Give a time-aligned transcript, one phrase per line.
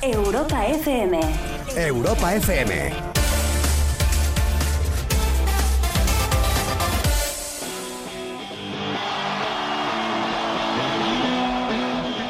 [0.00, 1.20] Europa FM.
[1.76, 2.92] Europa FM.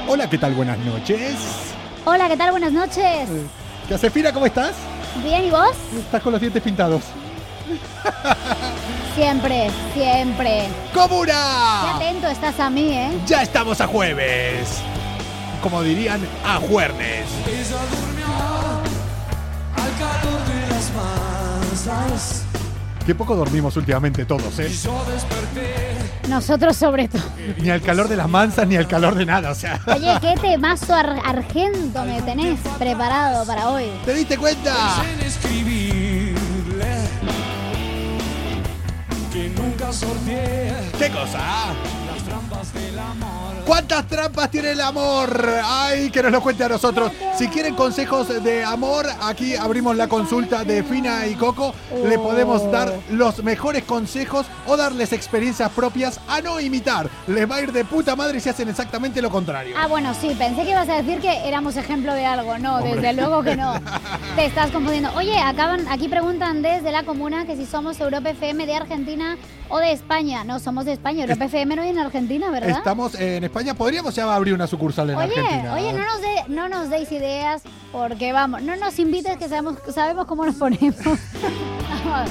[0.08, 0.54] Hola, ¿qué tal?
[0.54, 1.34] Buenas noches.
[2.04, 2.50] Hola, ¿qué tal?
[2.52, 3.28] Buenas noches.
[3.86, 4.32] ¿Qué hace Fina?
[4.32, 4.72] ¿Cómo estás?
[5.22, 5.72] Bien, ¿y vos?
[5.98, 7.02] Estás con los dientes pintados.
[9.14, 10.68] Siempre, siempre.
[10.92, 11.96] Qué ¡Comuna!
[11.96, 13.10] atento estás a mí, ¿eh?
[13.26, 14.80] Ya estamos a jueves.
[15.62, 17.26] Como dirían, a juernes.
[17.46, 18.26] Ella durmió
[19.76, 22.44] al calor de las masas
[23.04, 24.68] Qué poco dormimos últimamente todos, ¿eh?
[26.28, 27.22] Nosotros sobre todo.
[27.58, 29.80] Ni al calor de las mansas, ni al calor de nada, o sea.
[29.86, 33.86] Oye, qué temazo ar- argento me tenés preparado para hoy.
[34.04, 34.74] ¿Te diste cuenta?
[39.32, 39.90] que nunca
[40.98, 41.38] ¿Qué cosa?
[42.06, 43.47] las trampas del amor.
[43.68, 45.30] ¿Cuántas trampas tiene el amor?
[45.62, 47.12] Ay, que nos lo cuente a nosotros.
[47.36, 51.74] Si quieren consejos de amor, aquí abrimos la consulta de Fina y Coco.
[52.02, 57.10] Le podemos dar los mejores consejos o darles experiencias propias a no imitar.
[57.26, 59.74] Les va a ir de puta madre si hacen exactamente lo contrario.
[59.78, 62.56] Ah, bueno, sí, pensé que ibas a decir que éramos ejemplo de algo.
[62.56, 62.94] No, Hombre.
[62.94, 63.74] desde luego que no.
[64.34, 65.12] Te estás confundiendo.
[65.14, 69.36] Oye, acaban, aquí preguntan desde la comuna que si somos Europa FM de Argentina
[69.68, 70.44] o de España.
[70.44, 71.24] No, somos de España.
[71.24, 72.70] Europa FM no hay en Argentina, ¿verdad?
[72.78, 73.74] Estamos en España.
[73.74, 75.74] Podríamos ya abrir una sucursal en Oye, Argentina.
[75.74, 79.76] oye, no nos, de- no nos deis ideas porque vamos, no nos invites que sabemos,
[79.94, 80.96] sabemos cómo nos ponemos.
[82.04, 82.30] Vamos,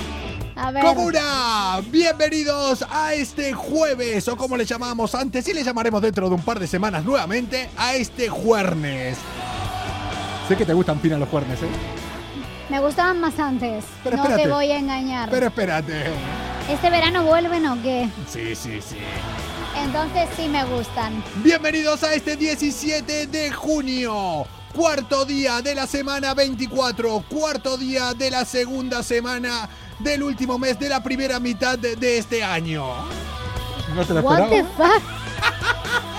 [0.55, 0.83] a ver.
[0.83, 6.35] Comuna, bienvenidos a este jueves, o como le llamábamos antes, y le llamaremos dentro de
[6.35, 9.17] un par de semanas nuevamente, a este juernes.
[10.47, 11.67] Sé que te gustan finas los juernes, ¿eh?
[12.69, 13.83] Me gustaban más antes.
[14.03, 14.44] Pero no espérate.
[14.47, 15.29] te voy a engañar.
[15.29, 16.05] Pero espérate.
[16.69, 18.09] ¿Este verano vuelven o qué?
[18.29, 18.97] Sí, sí, sí.
[19.77, 21.23] Entonces sí me gustan.
[21.35, 24.45] Bienvenidos a este 17 de junio.
[24.75, 27.23] Cuarto día de la semana 24.
[27.29, 32.17] Cuarto día de la segunda semana del último mes de la primera mitad de, de
[32.17, 32.85] este año.
[33.95, 35.01] ¿No te lo What the fuck?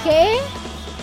[0.03, 0.39] ¿Qué?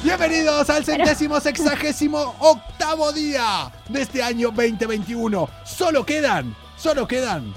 [0.01, 5.47] Bienvenidos al centésimo sexagésimo octavo día de este año 2021.
[5.63, 7.53] Solo quedan, solo quedan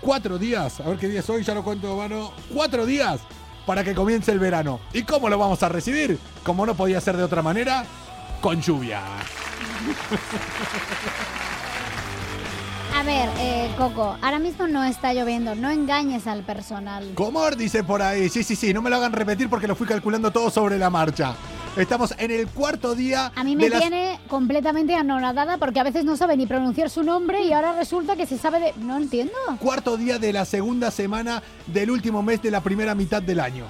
[0.00, 0.80] cuatro días.
[0.80, 2.32] A ver qué día es hoy, ya lo cuento, mano.
[2.52, 3.20] Cuatro días
[3.66, 4.80] para que comience el verano.
[4.92, 6.18] ¿Y cómo lo vamos a recibir?
[6.42, 7.84] Como no podía ser de otra manera,
[8.40, 9.02] con lluvia.
[12.96, 15.54] A ver, eh, Coco, ahora mismo no está lloviendo.
[15.54, 17.12] No engañes al personal.
[17.14, 18.28] Comor dice por ahí.
[18.28, 20.90] Sí, sí, sí, no me lo hagan repetir porque lo fui calculando todo sobre la
[20.90, 21.34] marcha.
[21.78, 25.84] Estamos en el cuarto día A mí me de las- tiene completamente anonadada porque a
[25.84, 28.72] veces no sabe ni pronunciar su nombre y ahora resulta que se sabe de...
[28.78, 29.32] No entiendo.
[29.60, 33.64] cuarto día de la segunda semana del último mes de la primera mitad del año.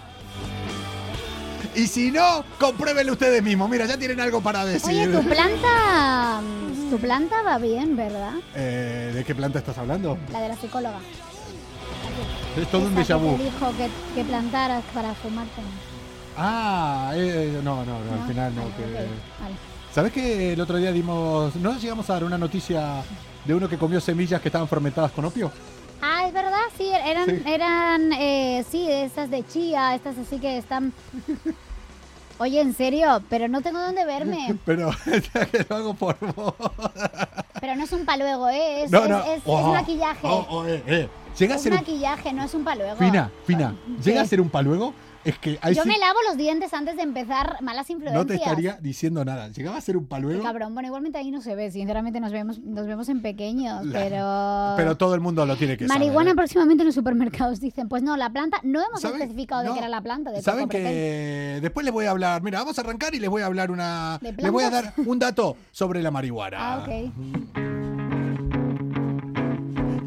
[1.74, 3.68] Y si no, compruébenlo ustedes mismos.
[3.68, 4.88] Mira, ya tienen algo para decir.
[4.90, 6.40] Oye, tu planta...
[6.88, 8.32] Tu planta va bien, ¿verdad?
[8.54, 10.16] Eh, ¿De qué planta estás hablando?
[10.32, 10.98] La de la psicóloga.
[12.56, 13.36] Es todo un déjà que vu.
[13.36, 15.60] te dijo que, que plantaras para fumarte.
[16.40, 18.62] Ah, eh, no, no, no, al final no.
[18.62, 18.92] Vale, que- ok,
[19.40, 19.54] vale.
[19.92, 21.56] ¿Sabes que el otro día dimos.
[21.56, 23.02] ¿No llegamos a dar una noticia
[23.44, 25.50] de uno que comió semillas que estaban fermentadas con opio?
[26.00, 27.42] Ah, es verdad, sí, eran, Sí.
[27.44, 30.92] eran, eh, sí, estas de chía, estas así que están...
[32.40, 34.56] Oye, en serio, pero no tengo dónde verme.
[34.64, 34.90] Pero
[35.50, 36.54] que lo hago por vos.
[37.60, 38.84] Pero no es un paluego, ¿eh?
[38.84, 39.18] Es, No, es- no.
[39.24, 40.20] es- es Oh, maquillaje.
[40.22, 41.08] oh, oh, eh, eh.
[41.36, 41.78] Llega a es ser un.
[41.80, 42.94] maquillaje, no es un paluego.
[42.96, 43.74] Fina, fina.
[44.04, 44.24] Llega ¿Qué?
[44.24, 44.94] a ser un paluego.
[45.24, 48.22] Es que ahí Yo sí me lavo los dientes antes de empezar malas influencias.
[48.22, 49.48] no te estaría diciendo nada.
[49.48, 50.42] Llegaba a ser un Qué paluego.
[50.42, 53.98] cabrón, bueno, igualmente ahí no se ve, sinceramente nos vemos, nos vemos en pequeños, La-
[53.98, 54.74] pero...
[54.76, 55.98] Pero todo el mundo lo tiene que saber.
[56.00, 56.34] Marihuana ¿eh?
[56.34, 59.20] próximamente en los supermercados dicen, pues no, la planta, no hemos ¿Saben?
[59.20, 60.30] especificado de qué era la planta.
[60.30, 62.42] De Saben que después les voy a hablar.
[62.42, 64.18] Mira, vamos a arrancar y les voy a hablar una.
[64.22, 66.56] ¿De Les voy a dar un dato sobre la marihuana.
[66.60, 67.67] Ah, ok.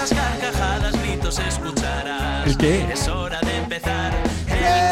[0.00, 2.46] Risas, carcajadas, gritos escucharás.
[2.46, 2.90] ¿El qué?
[2.90, 4.12] Es hora de empezar.
[4.48, 4.89] El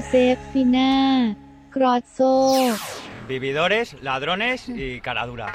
[0.00, 1.36] Josefina
[1.70, 2.74] Crozzo.
[3.28, 4.74] Vividores, ladrones mm.
[4.78, 5.52] y caraduras.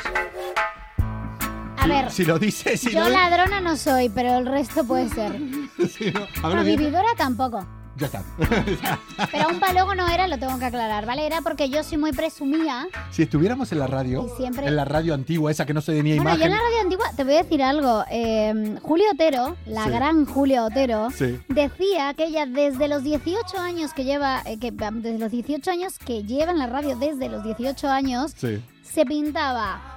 [1.77, 2.11] A ver.
[2.11, 5.31] Si lo dices, yo ladrona no soy, pero el resto puede ser.
[5.89, 7.65] si no- vividora tampoco.
[7.97, 8.23] Ya está.
[9.31, 11.25] Pero un paluego no era, lo tengo que aclarar, ¿vale?
[11.25, 12.87] Era porque yo soy muy presumida.
[13.11, 15.93] si estuviéramos en la radio, Y siempre- en la radio antigua, esa que no se
[15.93, 16.51] tenía Bueno, yo imagen.
[16.51, 18.03] en la radio antigua, te voy a decir algo.
[18.11, 19.89] eh, Julio Otero, la Sí.
[19.91, 21.39] gran Julio Otero, Sí.
[21.47, 25.97] decía que ella desde los 18 años que lleva, eh, que desde los 18 años
[25.97, 28.61] que lleva en la radio, desde los 18 años, Sí.
[28.83, 29.94] se pintaba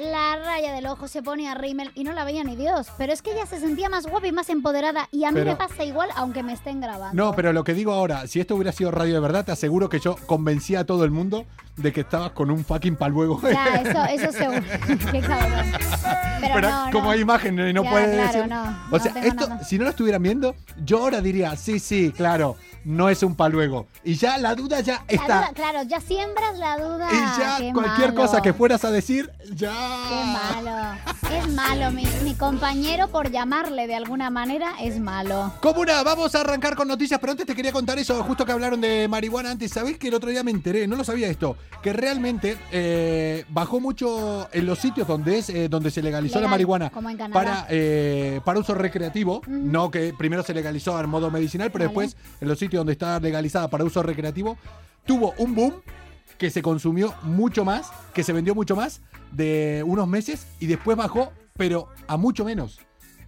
[0.00, 2.88] la raya del ojo, se ponía rímel y no la veía ni Dios.
[2.98, 5.50] Pero es que ella se sentía más guapa y más empoderada y a mí Pero-
[5.52, 7.14] me pasa igual aunque me estén grabando.
[7.22, 9.88] No, pero lo que digo ahora, si esto hubiera sido radio de verdad, te aseguro
[9.88, 11.44] que yo convencía a todo el mundo
[11.76, 13.40] de que estabas con un fucking paluego.
[13.42, 14.62] Ya, eso, eso seguro.
[15.12, 15.72] Qué cabrón.
[16.40, 17.10] Pero, Pero no, como no.
[17.10, 18.48] hay imagen y no Ya, puede claro, decir.
[18.50, 19.64] no, o sea, esto, nada.
[19.64, 20.54] si no lo estuvieran viendo,
[20.84, 23.86] yo ahora diría, sí, sí, claro, no es un paluego.
[24.04, 25.36] Y ya la duda ya La está.
[25.40, 27.08] duda, claro, ya siembras la duda.
[27.12, 28.22] y ya Qué cualquier malo.
[28.22, 29.89] cosa que fueras a decir, ya.
[30.08, 30.70] Qué malo.
[31.30, 31.90] Es malo.
[31.92, 35.52] Mi, mi compañero, por llamarle de alguna manera, es malo.
[35.60, 38.80] Comuna, vamos a arrancar con noticias, pero antes te quería contar eso, justo que hablaron
[38.80, 39.70] de marihuana antes.
[39.72, 40.86] ¿Sabés que el otro día me enteré?
[40.86, 41.56] No lo sabía esto.
[41.82, 46.48] Que realmente eh, bajó mucho en los sitios donde es eh, donde se legalizó la
[46.48, 47.32] marihuana como en Canadá.
[47.32, 49.42] para, eh, para uso recreativo.
[49.46, 52.06] No que primero se legalizó en modo medicinal, pero Vale.
[52.06, 54.58] después en los sitios donde está legalizada para uso recreativo,
[55.06, 55.74] tuvo un boom
[56.40, 60.96] que se consumió mucho más, que se vendió mucho más de unos meses y después
[60.96, 62.80] bajó, pero a mucho menos.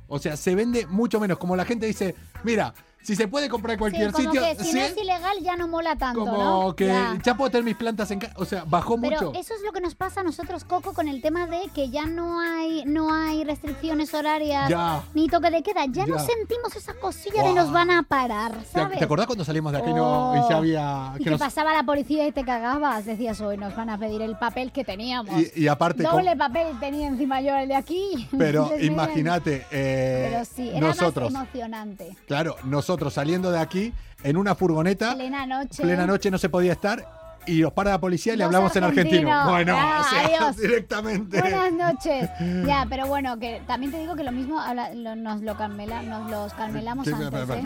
[0.08, 1.36] O sea, se vende mucho menos.
[1.36, 2.72] Como la gente dice, mira,
[3.02, 5.36] si se puede comprar en cualquier sí, como sitio, que si sí, no es ilegal
[5.42, 6.76] ya no mola tanto, como ¿no?
[6.76, 7.18] que Ya.
[7.22, 7.36] ya.
[7.36, 8.34] puedo tener mis plantas en casa.
[8.36, 9.38] O sea, bajó Pero mucho.
[9.40, 12.06] eso es lo que nos pasa a nosotros, Coco, con el tema de que ya
[12.06, 15.02] no hay, no hay restricciones horarias, Ya.
[15.14, 15.84] ni toque de queda.
[15.90, 17.54] Ya, no sentimos esa cosilla de Guau.
[17.56, 18.98] nos van a parar, ¿Te, ¿sabes?
[18.98, 21.12] te acordás cuando salimos de aquí no, y ya había...
[21.14, 23.04] Y que que nos- pasaba la policía y te cagabas.
[23.04, 25.34] Decías, hoy nos van a pedir el papel que teníamos.
[25.56, 28.28] y, y aparte, con- Doble papel tenía encima yo el de aquí.
[28.38, 32.16] pero imagínate, eh, Pero sí, era nosotros, más emocionante.
[32.26, 33.92] claro, nosotros saliendo de aquí
[34.22, 35.82] en una furgoneta, Plena noche.
[35.82, 38.84] plena noche no se podía estar y nos para la policía y le hablamos en
[38.84, 39.50] argentino.
[39.50, 40.56] Bueno, Ah, o sea, adiós.
[40.62, 41.40] directamente.
[41.40, 42.30] Buenas noches.
[42.64, 46.02] Ya, pero bueno, que también te digo que lo mismo habla- lo- nos lo carmela,
[46.02, 47.62] nos los carmelamos Sí, antes, ¿eh?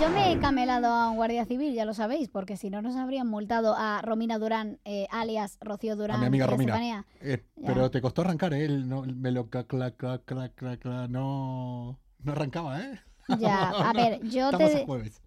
[0.00, 2.96] Yo me he camelado a un guardia civil, ya lo sabéis, porque si no nos
[2.96, 6.16] habrían multado a Romina Durán, eh, alias Rocío Durán.
[6.18, 7.04] A mi amiga Romina.
[7.22, 8.64] Eh, pero te costó arrancar, ¿eh?
[8.66, 13.00] Él no, me lo cla, cla, cla, cla, cla, no, no arrancaba, ¿eh?
[13.38, 14.82] Ya, a ver, yo Estamos te...
[14.82, 15.22] a jueves.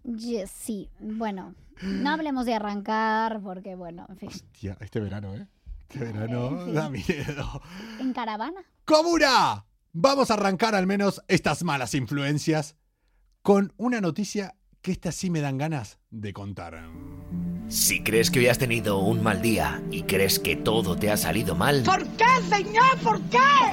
[0.52, 5.46] Sí, bueno, no hablemos de arrancar, porque bueno, en fin, Tía, este verano, ¿eh?
[5.88, 6.74] Este verano En fin.
[6.74, 7.62] da miedo.
[8.00, 8.60] en caravana.
[8.84, 9.64] ¡Comuna!
[9.92, 12.76] Vamos a arrancar al menos estas malas influencias
[13.42, 16.82] con una noticia que esta sí me dan ganas de contar.
[17.72, 21.16] Si crees que hoy has tenido un mal día y crees que todo te ha
[21.16, 21.96] salido mal, Deja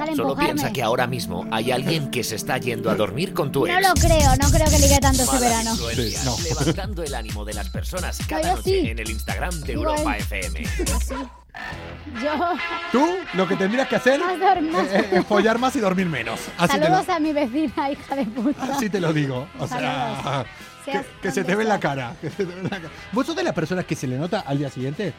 [0.06, 0.44] de solo empujarme.
[0.44, 3.74] piensa que ahora mismo hay alguien que se está yendo a dormir con tu ex.
[3.74, 5.76] No lo creo, no creo que ligue tanto este verano.
[5.76, 6.34] Sí, no.
[6.42, 8.88] levantando el ánimo de las personas cada yo noche sí.
[8.88, 10.16] en el Instagram de Digo, Europa.
[10.16, 10.62] FM.
[12.22, 12.32] Yo,
[12.92, 14.74] Tú lo que tendrías que hacer Más dormir.
[14.76, 16.40] eh, eh, es follar más y dormir menos.
[16.56, 18.64] Así saludos lo, a mi vecina, hija de puta.
[18.72, 19.46] así te lo digo.
[19.58, 19.78] O sea,
[20.22, 20.46] Saludos.
[20.46, 22.14] que, Seas que se te ve en la cara.
[22.20, 22.90] que se te ve en la cara.
[23.12, 25.12] ¿Vos sos de las personas que se le nota al día siguiente?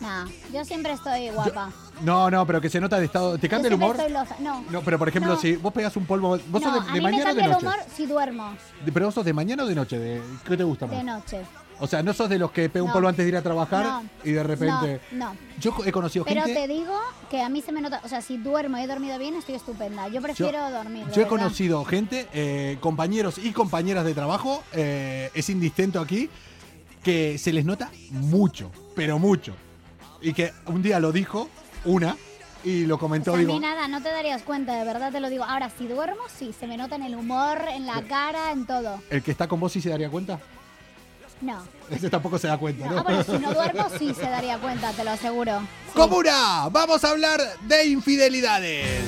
[0.00, 1.72] No, yo siempre estoy guapa.
[2.02, 3.36] No, no, pero que se nota de estado.
[3.36, 3.96] ¿Te cambia el humor?
[3.98, 4.12] estoy.
[4.44, 4.64] No.
[4.70, 5.40] No, pero por ejemplo, No.
[5.40, 6.38] si vos pegas un polvo.
[6.48, 7.66] ¿Vos no, sos de, a de mí me mañana o de cambia el noche?
[7.66, 8.54] humor si duermo
[8.84, 9.98] De- pero vos sos de mañana o de noche.
[9.98, 10.96] De, ¿Qué te gusta más?
[10.96, 11.40] de noche.
[11.80, 12.94] O sea, no sos de los que pega un No.
[12.94, 14.04] polvo antes de ir a trabajar No.
[14.24, 15.00] y de repente.
[15.12, 15.36] No, no.
[15.60, 16.60] Yo he conocido Pero gente.
[16.60, 16.94] te digo
[17.30, 19.54] que a mí se me nota, o sea, si duermo y he dormido bien, estoy
[19.54, 20.08] estupenda.
[20.08, 21.06] Yo prefiero dormir.
[21.06, 21.28] de Yo he verdad.
[21.28, 26.28] conocido gente, eh, compañeros y compañeras de trabajo, eh, es indistinto aquí,
[27.02, 29.54] que se les nota mucho, pero mucho.
[30.20, 31.48] Y que un día lo dijo
[31.84, 32.16] una
[32.64, 35.12] y lo O comentó, sea, a digo, mí nada, no te darías cuenta, de verdad
[35.12, 35.44] te lo digo.
[35.44, 39.00] Ahora, si duermo, sí, se me nota en el humor, en la cara, en todo.
[39.10, 40.40] ¿el que está con vos sí se daría cuenta?
[41.40, 41.62] No.
[41.90, 42.92] Ese tampoco se da cuenta, no.
[42.92, 42.98] ¿no?
[42.98, 45.60] Ah, bueno, si no duermo, sí se daría cuenta, te lo aseguro.
[45.60, 45.92] Sí.
[45.94, 46.68] ¡Comuna!
[46.70, 49.04] Vamos a hablar de infidelidades.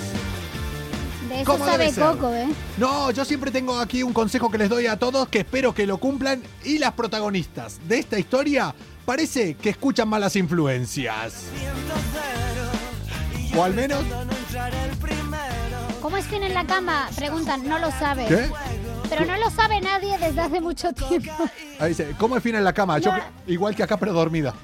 [1.29, 1.93] De eso ¿Cómo sabe?
[1.93, 2.49] Coco, ¿eh?
[2.77, 5.87] No, yo siempre tengo aquí un consejo que les doy a todos que espero que
[5.87, 11.45] lo cumplan y las protagonistas de esta historia parece que escuchan malas influencias.
[13.57, 14.03] O al menos,
[16.01, 17.09] ¿Cómo es que en la cama?
[17.15, 18.27] Preguntan, no lo sabe.
[18.27, 18.49] ¿qué?
[19.11, 21.33] Pero no lo sabe nadie desde hace mucho tiempo.
[21.79, 22.99] Ahí dice, ¿cómo es fina en la cama?
[22.99, 23.13] No.
[23.47, 24.55] igual que acá, pero dormida.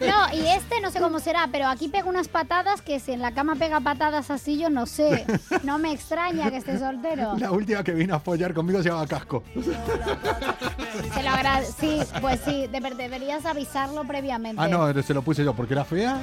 [0.00, 3.22] No, y este no sé cómo será, pero aquí pega unas patadas que si en
[3.22, 5.24] la cama pega patadas así, yo no sé.
[5.62, 7.34] No me extraña que esté soltero.
[7.38, 9.42] La última que vino a follar conmigo se llama Casco.
[9.54, 14.60] Se lo agra- Sí, pues sí, de- deberías avisarlo previamente.
[14.62, 16.18] Ah, no, se lo puse yo porque era fea.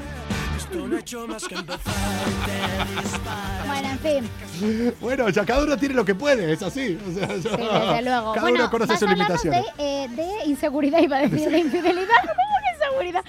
[3.67, 6.97] Bueno, en fin, Bueno, ya cada uno tiene lo que puede, es así.
[7.07, 8.33] O sea, sí, desde luego.
[8.33, 9.65] Cada bueno, uno conoce sus de, limitaciones.
[9.77, 12.15] eh, de inseguridad, iba a decir, de infidelidad.
[12.21, 13.23] ¿Cómo que inseguridad?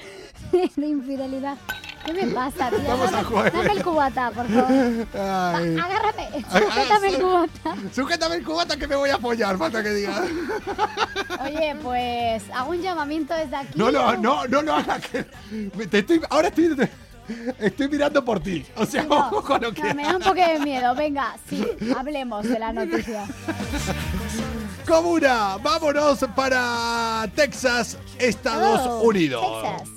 [0.76, 1.56] De infidelidad.
[2.04, 2.78] ¿Qué me pasa, tío?
[2.86, 3.52] Vamos dame, a jugar.
[3.52, 5.06] dame el cubata, por favor.
[5.14, 5.76] Ay.
[5.76, 7.74] Agárrame, sujétame el cubata.
[7.92, 10.22] Sujétame el cubata que me voy a follar, falta que diga.
[11.44, 13.72] Oye, pues hago un llamamiento desde aquí.
[13.76, 15.02] No, no, no, no lo hagas.
[15.08, 15.24] que-
[15.90, 16.76] Te estoy, ahora estoy,
[17.60, 18.64] estoy mirando por ti.
[18.76, 19.94] O sea, No, ojo con lo no, que.
[19.94, 20.94] me da un poco de miedo.
[20.94, 21.64] Venga, sí,
[21.96, 23.24] hablemos de la noticia.
[24.86, 29.44] Comuna, vámonos para Texas, Estados Oh, Unidos.
[29.62, 29.88] Texas.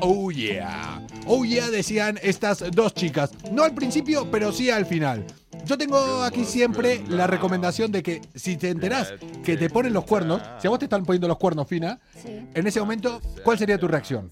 [0.00, 1.00] Oh yeah.
[1.26, 3.30] Oh yeah, decían estas dos chicas.
[3.52, 5.24] No al principio, pero sí al final.
[5.64, 9.14] Yo tengo aquí siempre la recomendación de que si te enterás
[9.44, 12.46] que te ponen los cuernos, si a vos te están poniendo los cuernos, Fina, Sí.
[12.52, 14.30] en ese momento, ¿cuál sería tu reacción?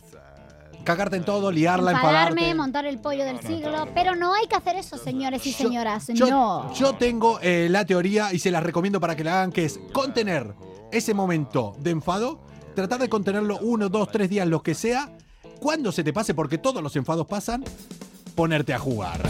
[0.84, 2.54] Cagarte en todo, liarla, Enfadarme, enfadarte.
[2.54, 3.88] montar el pollo del siglo.
[3.94, 6.08] Pero no hay que hacer eso, señores y señoras.
[6.08, 6.74] Yo, no.
[6.74, 9.78] yo tengo eh, la teoría y se las recomiendo para que la hagan, que es
[9.92, 10.54] contener
[10.90, 12.40] ese momento de enfado,
[12.74, 15.10] tratar de contenerlo uno, dos, tres días, lo que sea.
[15.60, 17.64] Cuando se te pase, porque todos los enfados pasan,
[18.34, 19.22] ponerte a jugar.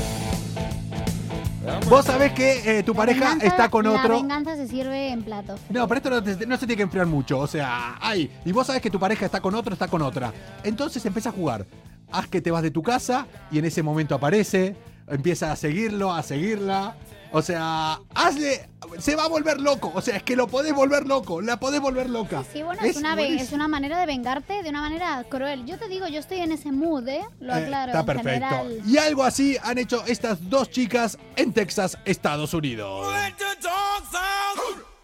[1.88, 4.14] Vos sabés que eh, tu La pareja venganza- está con La otro.
[4.16, 5.61] venganza se sirve en platos.
[5.71, 7.38] No, pero esto no, te- no se tiene que enfriar mucho.
[7.38, 10.33] O sea, ay, y vos sabés que tu pareja está con otro, está con otra.
[10.64, 11.66] Entonces empieza a jugar.
[12.11, 14.76] Haz que te vas de tu casa y en ese momento aparece,
[15.09, 16.95] empieza a seguirlo, a seguirla.
[17.32, 18.68] O sea, hazle.
[18.98, 19.90] Se va a volver loco.
[19.94, 21.40] O sea, es que lo podés volver loco.
[21.40, 22.44] La podés volver loca.
[22.52, 23.42] Sí, bueno, es, una, buenísimo.
[23.42, 25.64] es una manera de vengarte de una manera cruel.
[25.64, 27.22] Yo te digo, yo estoy en ese mood, ¿eh?
[27.40, 27.92] Lo Eh, aclaro.
[27.92, 28.28] está perfecto.
[28.30, 28.80] general.
[28.86, 33.06] Y algo así han hecho estas dos chicas en Texas, Estados Unidos.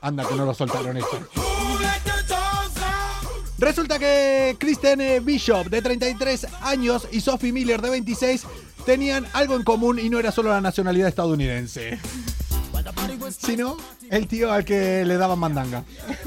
[0.00, 1.18] Anda, que no lo soltaron esto.
[3.58, 8.44] Resulta que Kristen eh, Bishop, de 33 años, y Sophie Miller, de 26,
[8.88, 11.98] tenían algo en común y no era solo la nacionalidad estadounidense.
[13.36, 13.76] Sino
[14.08, 15.84] el tío al que le daban mandanga.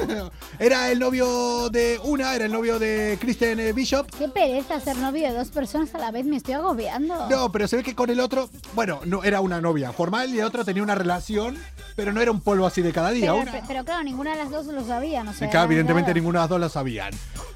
[0.59, 4.07] era el novio de una, era el novio de Kristen eh, Bishop.
[4.15, 7.27] Qué pereza ser novio de dos personas a la vez, me estoy agobiando.
[7.29, 10.37] No, pero se ve que con el otro, bueno, no era una novia formal y
[10.37, 11.57] el otro tenía una relación,
[11.95, 13.31] pero no era un polvo así de cada día.
[13.31, 15.45] pero, una- pe- pero claro, ninguna de las dos lo sabía, no sé.
[15.45, 17.11] Acá, evidentemente ninguna de las dos lo sabían.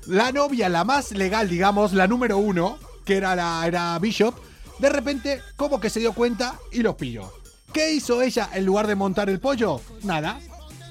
[0.08, 4.34] La novia, la más legal, digamos, la número uno, que era, la, era Bishop,
[4.80, 7.32] de repente como que se dio cuenta y los pilló.
[7.74, 9.82] ¿Qué hizo ella en lugar de montar el pollo?
[10.04, 10.40] Nada.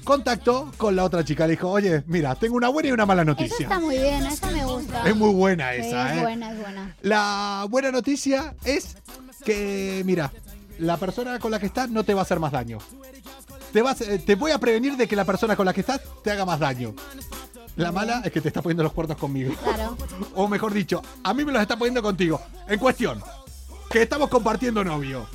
[0.03, 1.47] Contactó con la otra chica.
[1.47, 3.63] Le dijo, oye, mira, tengo una buena y una mala Esa noticia.
[3.63, 5.09] está muy bien, esa me gusta.
[5.09, 6.21] Es muy buena Sí, esa, es ¿eh?
[6.21, 6.95] buena, es buena.
[7.01, 8.97] La buena noticia es
[9.43, 10.31] que, mira,
[10.77, 12.77] la persona con la que estás no te va a hacer más daño.
[13.73, 16.01] Te, vas, eh, te voy a prevenir de que la persona con la que estás
[16.23, 16.93] te haga más daño.
[17.75, 19.53] La mala es que te está poniendo los cuernos conmigo.
[19.63, 19.97] Claro.
[20.35, 22.39] O mejor dicho, a mí me los está poniendo contigo.
[22.67, 23.21] En cuestión,
[23.95, 25.25] que estamos compartiendo novio.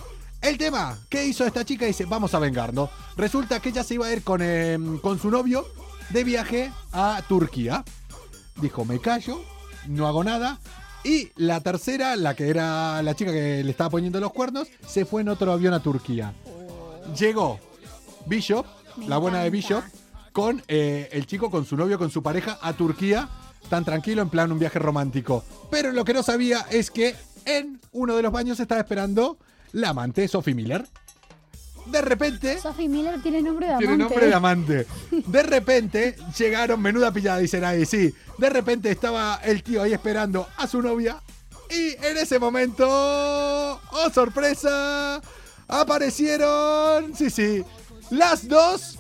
[0.43, 1.87] El tema, ¿qué hizo esta chica?
[1.87, 2.91] Dice, vamos a vengarnos.
[3.17, 5.67] Resulta que ella se iba a ir con, eh, con su novio
[6.11, 7.83] de viaje a Turquía.
[8.61, 9.43] Dijo, me callo,
[9.89, 10.59] no hago nada.
[11.05, 15.07] Y la tercera, la que era la chica que le estaba poniendo los cuernos, se
[15.07, 16.35] fue en otro avión a Turquía.
[17.19, 17.59] Llegó
[18.27, 18.67] Bishop,
[18.99, 19.49] Me la buena de.
[19.49, 19.83] Bishop,
[20.35, 23.27] con eh, el chico, con su novio, con su pareja a Turquía,
[23.71, 25.45] tan tranquilo, en plan un viaje romántico.
[25.71, 29.39] Pero lo que no sabía es que en uno de los baños estaba esperando
[29.73, 30.87] la amante, Sophie Miller.
[31.87, 33.87] De repente, Sophie Miller tiene nombre de amante.
[33.87, 34.87] tiene nombre de amante.
[35.11, 38.15] De repente llegaron, menuda pillada, dicen ahí, sí.
[38.39, 41.21] De repente estaba el tío ahí esperando a su novia.
[41.71, 45.21] Y en ese momento, oh sorpresa,
[45.69, 47.65] aparecieron, sí, sí,
[48.11, 48.99] las dos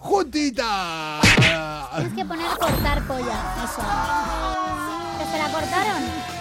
[0.00, 1.20] juntitas.
[1.94, 3.82] Tienes que poner cortar polla, eso.
[5.18, 6.35] ¿Que se la cortaron?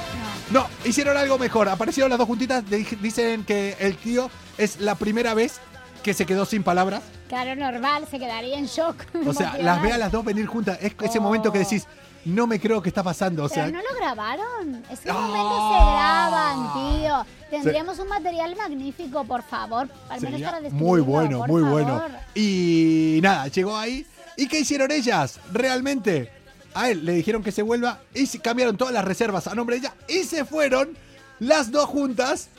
[0.51, 1.67] No, hicieron algo mejor.
[1.69, 2.67] Aparecieron las dos juntitas.
[2.69, 5.59] di- Dicen que el tío es la primera vez
[6.03, 7.01] que se quedó sin palabras.
[7.27, 8.95] Claro, normal, se quedaría en shock.
[9.27, 10.77] O sea, las ve a las dos venir juntas.
[10.81, 11.87] Es ese momento que decís,
[12.25, 13.43] no me creo que está pasando.
[13.45, 14.83] O sea, Pero no lo grabaron.
[14.91, 15.13] Esos Ah.
[15.13, 17.25] momentos se graban, tío.
[17.49, 19.89] Tendríamos un material magnífico, por favor.
[20.09, 21.81] Al menos sería para muy bueno, por muy favor.
[21.83, 22.01] bueno.
[22.35, 24.05] Y nada, llegó ahí.
[24.37, 25.39] ¿Y qué hicieron ellas?
[25.51, 26.31] Realmente,
[26.75, 29.77] a él le dijeron que se vuelva y se cambiaron todas las reservas a nombre
[29.77, 30.95] de ella y se fueron
[31.39, 32.49] las dos juntas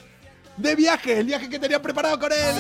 [0.56, 2.54] de viaje, el viaje que tenían preparado con él.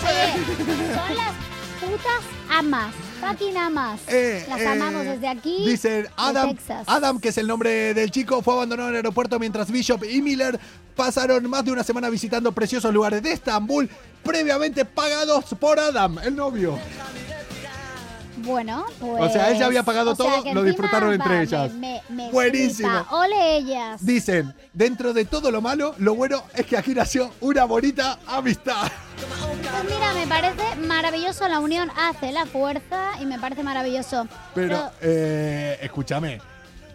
[0.00, 1.32] Son las,
[1.80, 2.94] putas amas.
[3.20, 4.00] Fucking amas.
[4.08, 5.64] Eh, Las eh, amamos desde aquí.
[5.64, 6.84] Dicen de Adam, Texas.
[6.86, 10.20] Adam, que es el nombre del chico, fue abandonado en el aeropuerto mientras Bishop y
[10.20, 10.58] Miller
[10.94, 13.88] pasaron más de una semana visitando preciosos lugares de Estambul,
[14.22, 16.78] previamente pagados por Adam, el novio.
[18.44, 19.22] Bueno, pues.
[19.22, 21.72] O sea, ella había pagado o sea, todo, lo disfrutaron entre ellas.
[21.72, 22.88] Me, me, me Buenísimo.
[22.88, 23.16] flipa.
[23.16, 24.04] Ole ellas.
[24.04, 28.90] Dicen, dentro de todo lo malo, lo bueno es que aquí nació una bonita amistad.
[29.16, 31.48] Pues mira, me parece maravilloso.
[31.48, 34.26] La unión hace la fuerza y me parece maravilloso.
[34.54, 36.40] Pero, eh, escúchame,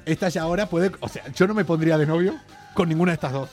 [0.05, 0.91] esta ya ahora puede.
[0.99, 2.35] O sea, yo no me pondría de novio
[2.73, 3.49] con ninguna de estas dos.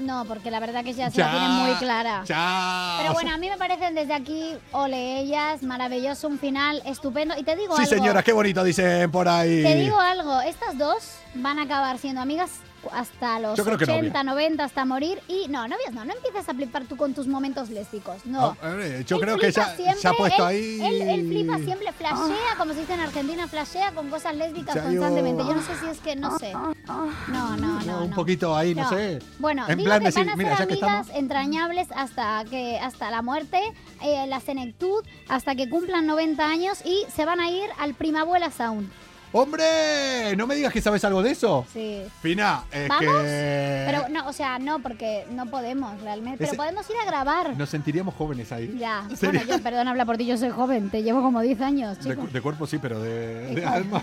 [0.00, 2.24] No, porque la verdad que ya se Ya, la tienen muy clara.
[2.24, 2.96] Ya.
[3.00, 7.34] Pero bueno, a mí me parecen desde aquí, ole ellas, maravilloso, un final estupendo.
[7.38, 7.94] Y te digo Sí, algo.
[7.94, 9.62] señora, qué bonito dicen por ahí.
[9.62, 12.50] Te digo algo, estas dos van a acabar siendo amigas
[12.92, 15.20] hasta los Yo creo que 80, 90, hasta morir.
[15.28, 18.24] Y no, novios no, no empieces a flipar tú con tus momentos lésbicos.
[18.26, 18.56] No.
[18.62, 20.80] Ah, yo Él creo que ya, siempre, se ha puesto él- ahí.
[20.82, 24.82] Él, él flipa siempre, flashea, como se dice en Argentina, flashea con cosas lésbicas yo-
[24.82, 25.42] constantemente.
[25.44, 26.52] Yo no sé si es que, no sé.
[26.52, 28.02] No, no, no.
[28.04, 28.16] un no.
[28.16, 28.88] poquito ahí, no, No.
[28.90, 29.18] sé.
[29.38, 31.16] Bueno, en digo plan que decir, van a mira, ser amigas estamos.
[31.16, 33.60] entrañables hasta que hasta la muerte,
[34.02, 38.50] eh, la senectud, hasta que cumplan 90 años y se van a ir al Primabuela
[38.50, 38.90] Sound.
[39.32, 40.34] ¡Hombre!
[40.36, 41.64] ¿No me digas que sabes algo de eso?
[41.72, 42.02] Sí.
[42.20, 43.04] Fina, es ¿Vamos?
[43.22, 43.84] que.
[43.86, 46.38] Pero no, o sea, no, porque no podemos realmente.
[46.38, 47.56] Pero Ese- podemos ir a grabar.
[47.56, 48.76] Nos sentiríamos jóvenes ahí.
[48.78, 49.04] Ya.
[49.16, 50.90] Sería- Bueno, yo, perdón, habla por ti, yo soy joven.
[50.90, 52.22] Te llevo como 10 años, De, chico.
[52.26, 54.02] cu- de cuerpo sí, pero de, alma.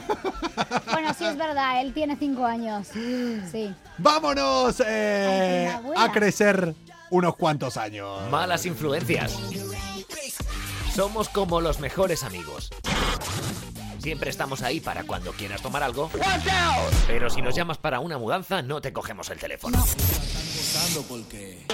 [0.91, 2.87] Bueno, sí es verdad, él tiene 5 años.
[3.51, 3.75] Sí.
[3.97, 6.03] ¡Vámonos eh, Ay, mi abuela.
[6.05, 6.73] a crecer
[7.09, 8.29] unos cuantos años!
[8.31, 9.37] Malas influencias.
[10.95, 12.69] Somos como los mejores amigos.
[14.07, 16.09] Siempre estamos ahí para cuando quieras tomar algo.
[17.07, 19.77] Pero si nos llamas para una mudanza, no te cogemos el teléfono.
[19.79, 21.67] gozando porque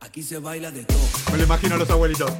[0.00, 0.96] aquí se baila de todo.
[1.30, 2.32] Me lo imagino a los abuelitos.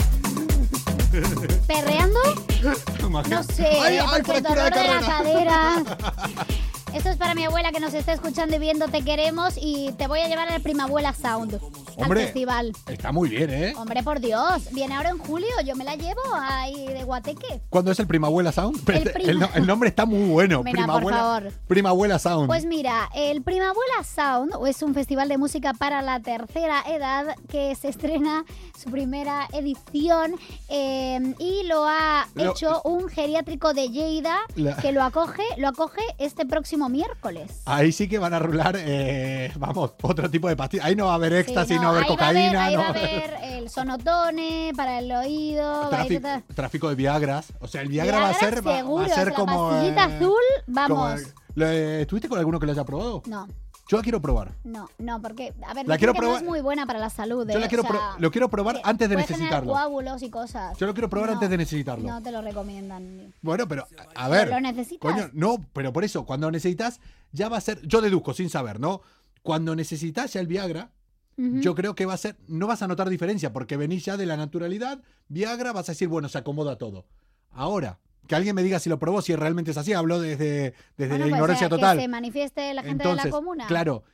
[1.66, 2.18] ¿Perreando?
[3.28, 5.84] No sé, ¡Ay, ay, porque dolor de la cadera.
[6.94, 10.06] Esto es para mi abuela que nos está escuchando y viendo Te Queremos y te
[10.08, 11.60] voy a llevar al Primabuela Sound,
[11.96, 12.20] Hombre.
[12.20, 12.72] al festival.
[12.88, 13.72] Está muy bien, ¿eh?
[13.76, 17.60] Hombre, por Dios, viene ahora en julio, yo me la llevo ahí de Guateque.
[17.70, 18.78] ¿Cuándo es el Primabuela Sound?
[18.90, 20.62] El prima- el, no- el nombre está muy bueno.
[20.64, 21.52] Mira, por Primabuela, favor.
[21.68, 22.46] Primabuela Sound.
[22.48, 27.74] Pues mira, el Primabuela Sound es un festival de música para la tercera edad que
[27.76, 28.44] se estrena
[28.76, 30.34] su primera edición
[30.68, 35.68] eh, y lo ha Lo- hecho un geriátrico de Lleida La- que lo acoge, lo
[35.68, 37.62] acoge este próximo miércoles.
[37.64, 40.84] Ahí sí que van a rular, eh, vamos, otro tipo de pastillas.
[40.86, 42.52] Ahí no va a haber Sí, éxtasis, no, va a haber ahí cocaína.
[42.52, 45.62] Va a haber, ahí no va a haber el sonotone para el oído.
[45.64, 47.52] va a haber Tráfico, de Viagras.
[47.60, 49.70] O sea, el Viagra, va a ser, seguro, va a ser o sea, como.
[49.70, 50.34] pastillita eh, azul,
[50.66, 51.20] como vamos.
[51.22, 53.22] el- ¿Lo- eh, ¿Estuviste con alguno que lo haya probado?
[53.26, 53.48] No,
[53.88, 54.54] Yo la quiero probar.
[54.64, 57.08] no, no, porque, a ver, La quiero que no probar- es muy buena para la
[57.08, 57.48] salud.
[57.48, 57.60] Yo ¿eh?
[57.60, 59.72] la quiero O sea, pro- lo quiero probar antes de puede generar necesitarlo.
[59.72, 60.76] coágulos y cosas.
[60.78, 62.06] Yo lo quiero probar No, antes de necesitarlo.
[62.06, 63.32] No te lo recomiendan.
[63.40, 64.48] Bueno, pero a a ver.
[64.50, 65.00] ¿Lo necesitas?
[65.00, 67.00] Coño, no, pero por eso, cuando necesitas,
[67.32, 67.80] ya va a ser.
[67.86, 69.00] Yo deduzco sin saber, ¿no?
[69.42, 70.90] Cuando necesitas ya el Viagra,
[71.38, 71.60] Ujú.
[71.60, 72.36] yo creo que va a ser.
[72.46, 75.00] No vas a notar diferencia, porque venís ya de la naturalidad.
[75.28, 77.06] Viagra, vas a decir, bueno, se acomoda todo.
[77.52, 81.08] Ahora, que alguien me diga si lo probó, si realmente es así, hablo desde, desde
[81.08, 81.96] Bueno, la pues, ignorancia total.
[81.96, 83.66] Que se manifieste la gente Entonces, de la comuna.
[83.66, 84.04] claro,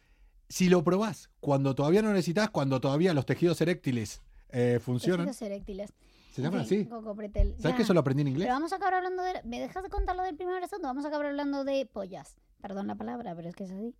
[0.48, 5.42] si lo probás cuando todavía no necesitas, cuando todavía los tejidos eréctiles eh, funcionan, Tejidos
[5.42, 5.92] eréctiles.
[6.32, 6.84] se llaman así.
[6.84, 7.56] Coco Pretel.
[7.58, 8.46] ¿Sabes que eso lo aprendí en inglés?
[8.46, 9.40] Pero vamos a acabar hablando de...
[9.44, 10.86] ¿Me dejas de contar lo del primer asunto?
[10.86, 12.36] Vamos a acabar hablando de pollas.
[12.60, 13.94] Perdón la palabra, pero es que es así.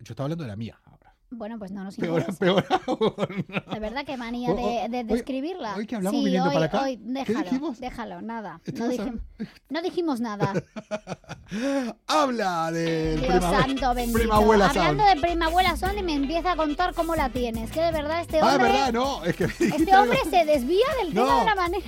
[0.00, 1.11] Yo estaba hablando de la mía ahora.
[1.34, 2.38] Bueno, pues no nos Peor, interesa.
[2.38, 3.46] peor aún.
[3.72, 5.74] De verdad que manía Oh, de, oh, de hoy- describirla.
[5.76, 7.80] hoy que hablamos sí, viniendo hoy, para acá, hoy, ¿qué déjalo, dijimos?
[7.80, 8.60] déjalo, nada.
[8.74, 9.20] No, dijim-
[9.70, 10.52] no dijimos nada.
[12.06, 14.32] Habla Dios prima, santo bendito.
[14.32, 15.00] Hablando Sound.
[15.00, 17.70] de prima abuela Sound y me empieza a contar cómo la tienes.
[17.70, 18.72] Que de verdad este Ah, hombre...
[18.72, 19.24] verdad, no.
[19.24, 21.36] Es que Este hombre se desvía del tema No.
[21.36, 21.86] de una manera.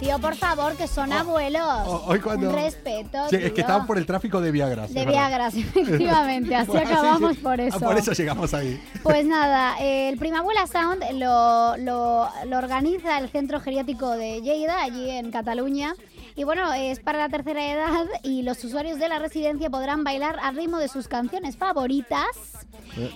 [0.00, 1.62] Tío, por favor, que son abuelos.
[1.86, 3.28] oh, hoy cuando- Un respeto.
[3.28, 3.60] Sí, es que tío.
[3.64, 4.86] estaban por el tráfico de Viagra.
[4.86, 6.56] De Viagras, efectivamente.
[6.56, 7.80] Así acabamos por Ah, eso.
[7.80, 8.82] por eso llegamos ahí.
[9.02, 14.82] Pues nada, eh, el Primabuela Sound lo, lo, lo organiza el Centro Geriátrico de Lleida,
[14.82, 15.94] allí en Cataluña.
[16.36, 20.38] Y bueno, es para la tercera edad y los usuarios de la residencia podrán bailar
[20.42, 22.26] al ritmo de sus canciones favoritas.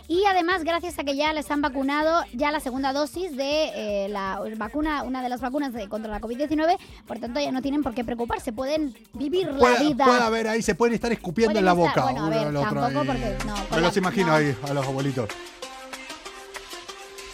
[0.09, 4.09] Y además, gracias a que ya les han vacunado ya la segunda dosis de eh,
[4.09, 7.83] la vacuna, una de las vacunas de, contra la COVID-19, por tanto ya no tienen
[7.83, 10.05] por qué preocuparse, pueden vivir la vida.
[10.05, 12.03] puede haber ahí, se pueden estar escupiendo Pueden en la estar- boca.
[12.05, 14.35] bueno, a uno ver, otro tampoco porque- no, Me la- los imagino no.
[14.35, 15.29] ahí, a los abuelitos.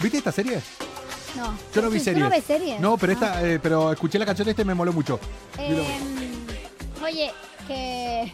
[0.00, 0.60] ¿Viste esta serie?
[1.36, 2.24] No, Yo no vi ¿Tú series.
[2.24, 2.80] no ves series?
[2.80, 3.14] No, pero Ah.
[3.14, 5.18] esta, eh, pero escuché la canción de este y me moló mucho.
[5.58, 5.84] Em,
[7.04, 7.30] oye,
[7.66, 8.32] que...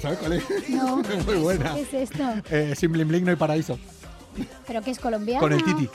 [0.00, 0.44] ¿Sabes cuál es?
[0.70, 0.96] No.
[1.26, 1.74] Muy buena.
[1.74, 2.22] ¿Qué es esto?
[2.50, 3.78] Eh, sin bling bling no hay paraíso.
[4.66, 5.40] ¿Pero que es colombiano?
[5.40, 5.88] Con el Titi.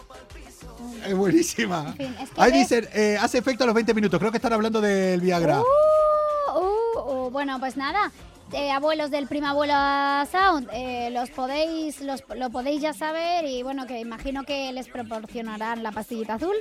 [1.05, 1.95] Es buenísima.
[1.97, 4.19] En fin, es que Ahí ves- dicen, eh, hace efecto a los 20 minutos.
[4.19, 5.61] Creo que están hablando del Viagra.
[5.61, 8.11] Uh, uh, uh, bueno, pues nada.
[8.53, 13.86] Eh, abuelos del Primabuela Sound, eh, los podéis, los, lo podéis ya saber y bueno,
[13.86, 16.55] que imagino que les proporcionarán la pastillita azul.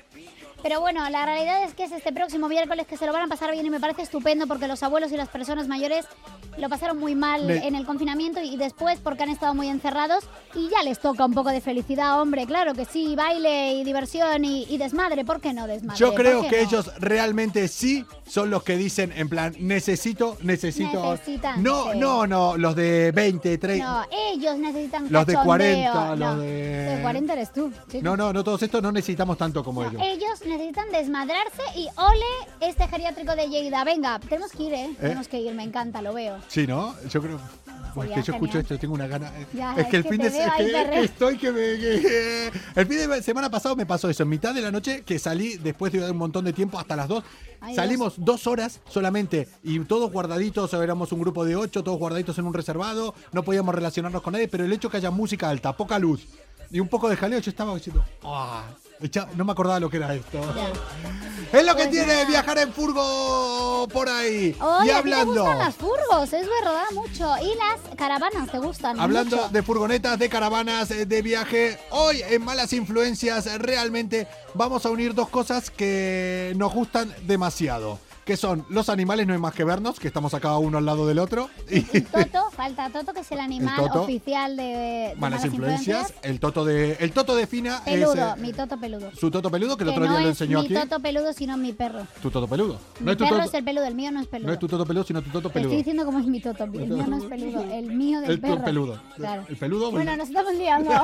[0.67, 3.29] Pero bueno, la realidad es que es este próximo miércoles que se lo van a
[3.29, 6.07] pasar bien y me parece estupendo porque los abuelos y las personas mayores
[6.59, 10.25] lo pasaron muy mal Me- en el confinamiento y después porque han estado muy encerrados
[10.57, 14.45] y ya les toca un poco de felicidad, hombre, claro que sí, baile y diversión
[14.45, 16.01] y, y desmadre, ¿por qué no desmadre?
[16.01, 16.69] Yo ¿Por creo que no?
[16.69, 21.13] ellos realmente sí son los que dicen en plan, necesito, necesito.
[21.13, 21.99] Necesitan, no, sí.
[21.99, 23.87] no, no, los de 20, 30.
[23.87, 25.93] No, ellos necesitan Los de cachondeo.
[25.93, 27.71] 40, no, los de- de 40 eres tú.
[27.89, 28.03] chico.
[28.03, 30.03] No, no, no, todos estos no necesitamos tanto como No, ellos.
[30.05, 32.25] ellos necesitan desmadrarse y ole
[32.61, 33.85] este geriátrico de Lleida.
[33.85, 34.97] Venga, tenemos que ir, ¿eh?
[35.01, 36.39] Tenemos que ir, me encanta, lo veo.
[36.49, 36.95] Sí, ¿no?
[37.09, 37.41] Yo creo.
[37.95, 39.29] Pues que yo escucho esto, tengo una gana.
[39.39, 39.47] eh.
[39.55, 41.61] Ya, es que el que fin de que- estoy que me.
[41.61, 44.23] que- el fin de semana pasado me pasó eso.
[44.23, 47.09] En mitad de la noche, que salí después de un montón de tiempo, hasta las
[47.09, 47.25] 2.
[47.63, 52.37] Ay, Salimos dos horas solamente y todos guardaditos, éramos un grupo de ocho, todos guardaditos
[52.39, 55.75] en un reservado, no podíamos relacionarnos con nadie, pero el hecho que haya música alta,
[55.75, 56.27] poca luz
[56.71, 58.65] y un poco de jaleo, yo estaba diciendo, "Ah",
[59.35, 60.41] no me acordaba lo que era esto.
[61.53, 64.57] Es lo que Pues tiene viajar en furgo por ahí.
[64.61, 65.33] Oye, y te hablando.
[65.43, 67.35] gustan las furgos, es verdad, mucho.
[67.43, 69.49] Y las caravanas te gustan Hablando mucho.
[69.51, 75.15] de furgonetas, de caravanas, eh, de viaje, hoy en Malas Influencias realmente vamos a unir
[75.15, 77.99] dos cosas que nos gustan demasiado.
[78.27, 81.07] Que son los animales, no hay más que vernos, que estamos acá uno al lado
[81.07, 81.49] del otro.
[81.71, 84.03] Y Toto, falta Toto, que es el animal Toto.
[84.03, 86.13] oficial de, de Malas Influencias.
[86.23, 89.13] El toto de, el toto de Fina Peludo, es eh, mi Toto peludo.
[89.13, 90.75] su toto peludo, que el Que otro no día lo es enseñó mi aquí.
[90.75, 92.05] Toto peludo, sino mi perro.
[92.21, 92.81] Tu toto peludo.
[92.99, 94.47] Mi No es, tu perro toto, es el peludo, el mío no es peludo.
[94.49, 95.69] no es tu toto peludo, sino tu toto Te peludo.
[95.71, 96.65] estoy diciendo cómo es mi toto.
[96.65, 98.65] El mío no es peludo, el mío del El perro.
[98.65, 99.01] peludo.
[99.15, 99.45] Claro.
[99.49, 99.93] El peludo.
[99.93, 100.91] Bueno, nos estamos liando.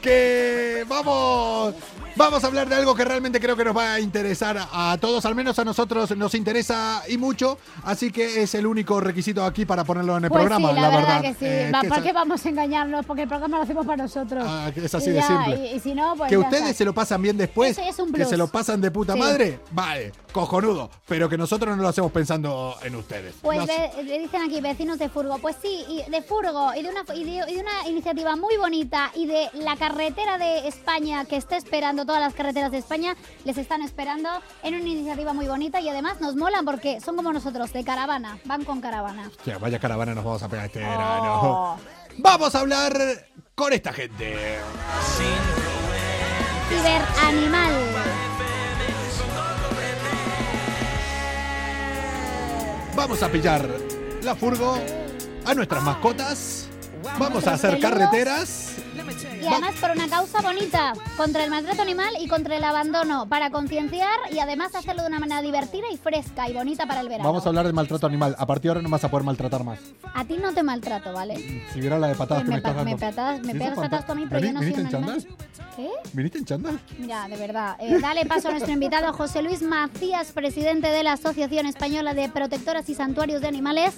[0.00, 1.74] Que vamos
[2.16, 4.96] vamos a hablar de algo que realmente creo que nos va a interesar a, a
[5.18, 9.44] todos, al menos a nosotros nos interesa y mucho, así que es el único requisito
[9.44, 11.36] aquí para ponerlo en el Pues programa, sí, la, la, verdad, que sí.
[11.46, 13.04] Eh, Va, que ¿Para es- qué vamos a engañarnos?
[13.06, 14.44] Porque el programa lo hacemos para nosotros.
[14.46, 15.56] Ah, es así Y de ya, simple.
[15.72, 16.74] Y, y si no, pues que ustedes está.
[16.74, 19.18] se lo pasan bien después, Eso es un que se lo pasan de puta Sí.
[19.18, 23.34] madre, vale, cojonudo, pero que nosotros no lo hacemos pensando en ustedes.
[23.42, 25.38] Pues ve- dicen aquí vecinos de Furgo.
[25.38, 28.56] Pues sí, y de Furgo y de, una, y, de, y de una iniciativa muy
[28.56, 33.16] bonita y de la carretera de España que está esperando, todas las carreteras de España
[33.44, 34.28] les están esperando
[34.62, 38.38] en una iniciativa muy bonita y además nos molan porque son como nosotros, de caravana,
[38.44, 39.28] van con caravana.
[39.28, 40.88] Hostia, vaya caravana nos vamos a pegar este Oh.
[40.90, 41.78] verano.
[42.18, 42.92] Vamos a hablar
[43.54, 44.58] con esta gente.
[46.68, 47.72] Ciberanimal.
[52.94, 53.66] Vamos a pillar
[54.22, 54.78] la furgo
[55.46, 56.68] a nuestras mascotas.
[57.18, 57.90] Vamos a hacer peludos.
[57.90, 58.72] carreteras.
[59.40, 63.50] Y además por una causa bonita, contra el maltrato animal y contra el abandono, para
[63.50, 67.28] concienciar y además hacerlo de una manera divertida y fresca y bonita para el verano.
[67.28, 68.34] Vamos a hablar de maltrato animal.
[68.38, 69.78] A partir de ahora no vas a poder maltratar más.
[70.14, 71.36] A ti no te maltrato, ¿vale?
[71.72, 72.90] Si vieras la de patadas que me, me, estás pa- dando.
[72.96, 74.96] me patas- me ¿Y eso pegas patadas tú a mí, pero yo no soy ¿Viniste
[74.96, 75.26] un en animal.
[75.76, 75.88] ¿Qué?
[76.12, 76.80] ¿Viniste en chándal?
[76.98, 77.76] Mira, de verdad.
[77.78, 82.28] Eh, dale paso a nuestro invitado José Luis Macías, presidente de la Asociación Española de
[82.28, 83.94] Protectoras y Santuarios de Animales,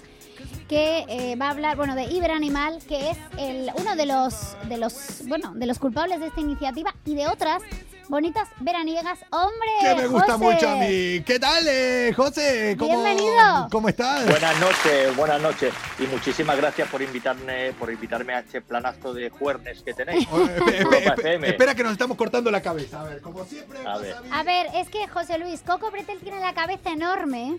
[0.71, 4.79] que eh, va a hablar, bueno, de Iberanimal, que es el, uno de los, de
[4.79, 7.61] los, bueno, de los culpables de esta iniciativa y de otras
[8.09, 9.19] bonitas veraniegas.
[9.31, 9.69] ¡Hombre!
[9.81, 10.45] Que me gusta José!
[10.45, 11.23] mucho a mí.
[11.27, 12.77] ¿Qué tal, eh, José?
[12.79, 13.69] ¿Cómo, Bienvenido.
[13.73, 14.25] ¿Cómo estás?
[14.29, 19.29] Buenas noches, buenas noches y muchísimas gracias por invitarme, por invitarme a este planazo de
[19.29, 20.29] juernes que tenéis.
[20.31, 21.49] Espe- espe- Europa espe- FM.
[21.49, 23.01] espera que nos estamos cortando la cabeza.
[23.01, 23.81] A ver, como siempre.
[23.85, 24.15] A ver.
[24.31, 27.59] A ver, es que José Luis, Coco Bretel tiene la cabeza enorme.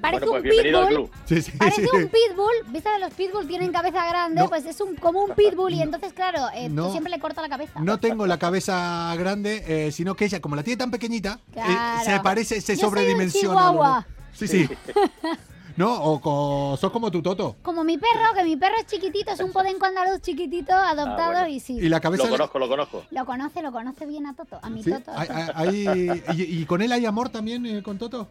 [0.00, 1.10] Parece Bueno, pues un pitbull.
[1.26, 1.88] Sí, sí, Parece sí.
[1.92, 4.40] un pitbull, ¿viste que los pitbull tienen cabeza grande?
[4.40, 4.48] No.
[4.48, 6.86] Pues es un como un pitbull y entonces claro, eh, No.
[6.86, 7.78] tú siempre le cortas la cabeza.
[7.80, 11.52] No tengo la cabeza grande, eh, sino que ella, como la tiene tan pequeñita, eh,
[11.52, 12.04] Claro.
[12.04, 14.06] se parece, se Yo soy un sobredimensiona.
[14.32, 14.68] Sí, sí.
[15.76, 17.56] no, o co- sos como tu toto.
[17.62, 21.48] Como mi perro, que mi perro es chiquitito, es un podenco andaluz chiquitito, adoptado bueno.
[21.48, 21.74] y sí.
[21.74, 22.24] Y la cabeza.
[22.24, 23.04] Lo conozco, lo conozco.
[23.10, 25.10] Lo conoce, lo conoce bien a Toto, a mi Sí, Toto.
[25.14, 25.52] a Toto.
[25.56, 28.28] hay- hay- y, y con él hay amor también eh, con Toto?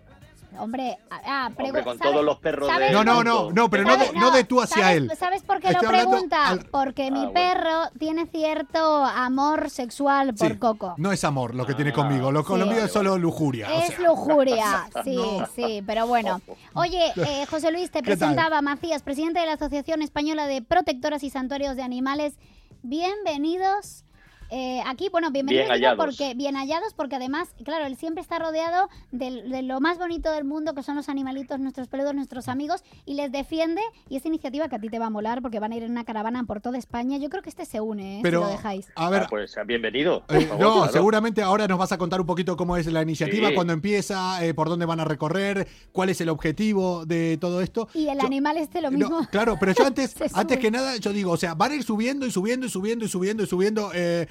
[0.58, 3.96] Hombre, ah, Hombre, con ¿sabes- todos los perros del No, no, no, no, pero no
[4.32, 5.12] de, de tú hacia ¿sabes- él.
[5.18, 6.48] ¿Sabes por qué lo Estoy pregunta?
[6.50, 7.34] al- Porque mi Ah, bueno.
[7.34, 10.96] perro tiene cierto amor sexual por Sí, Coco.
[10.98, 12.72] No es amor lo que tiene Ah, conmigo, lo, con lo sí.
[12.74, 13.68] mío es solo lujuria.
[13.72, 14.00] o Es sea.
[14.00, 15.46] lujuria, sí, No.
[15.56, 16.42] sí, pero bueno.
[16.74, 21.30] Oye, eh, José Luis, te presentaba Macías, presidente de la Asociación Española de Protectoras y
[21.30, 22.34] Santuarios de Animales.
[22.82, 24.04] Bienvenidos
[24.52, 28.90] Eh, aquí, bueno, bienvenido Bien porque bien hallados, porque además, claro, él siempre está rodeado
[29.12, 33.14] de, lo más bonito del mundo, que son los animalitos, nuestros peludos, nuestros amigos, y
[33.14, 33.82] les defiende.
[34.10, 35.92] Y esta iniciativa que a ti te va a molar, porque van a ir en
[35.92, 37.18] una caravana por toda España.
[37.20, 38.20] Yo creo que este se une, ¿eh?
[38.24, 38.88] Pero, si lo dejáis.
[38.96, 40.24] a ver, Ah, pues bienvenido.
[40.26, 40.92] por Eh, favor, no, claro.
[40.94, 43.56] seguramente ahora nos vas a contar un poquito cómo es la iniciativa, Sí.
[43.56, 47.88] cuándo empieza, eh, por dónde van a recorrer, cuál es el objetivo de todo esto.
[47.94, 49.28] Y el Yo- animal este lo No, mismo.
[49.30, 52.26] claro, pero yo antes, antes que nada, yo digo, o sea, van a ir subiendo
[52.26, 53.92] y subiendo y subiendo y subiendo y subiendo.
[53.94, 54.28] Eh,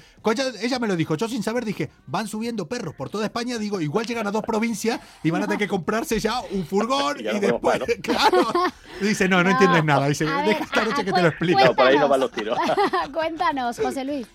[0.61, 3.79] ella, me lo dijo, yo sin saber dije, van subiendo perros por toda España, digo,
[3.81, 7.23] igual llegan a dos provincias y van a tener que comprarse ya un furgón Y
[7.23, 8.47] no después, claro.
[9.01, 10.07] Dice, no, no, No, entiendes nada.
[10.07, 11.59] Dice, ver, deja esta noche a- que te lo explico.
[11.63, 12.57] No, por ahí no van los tiros.
[13.13, 14.27] Cuéntanos, José Luis.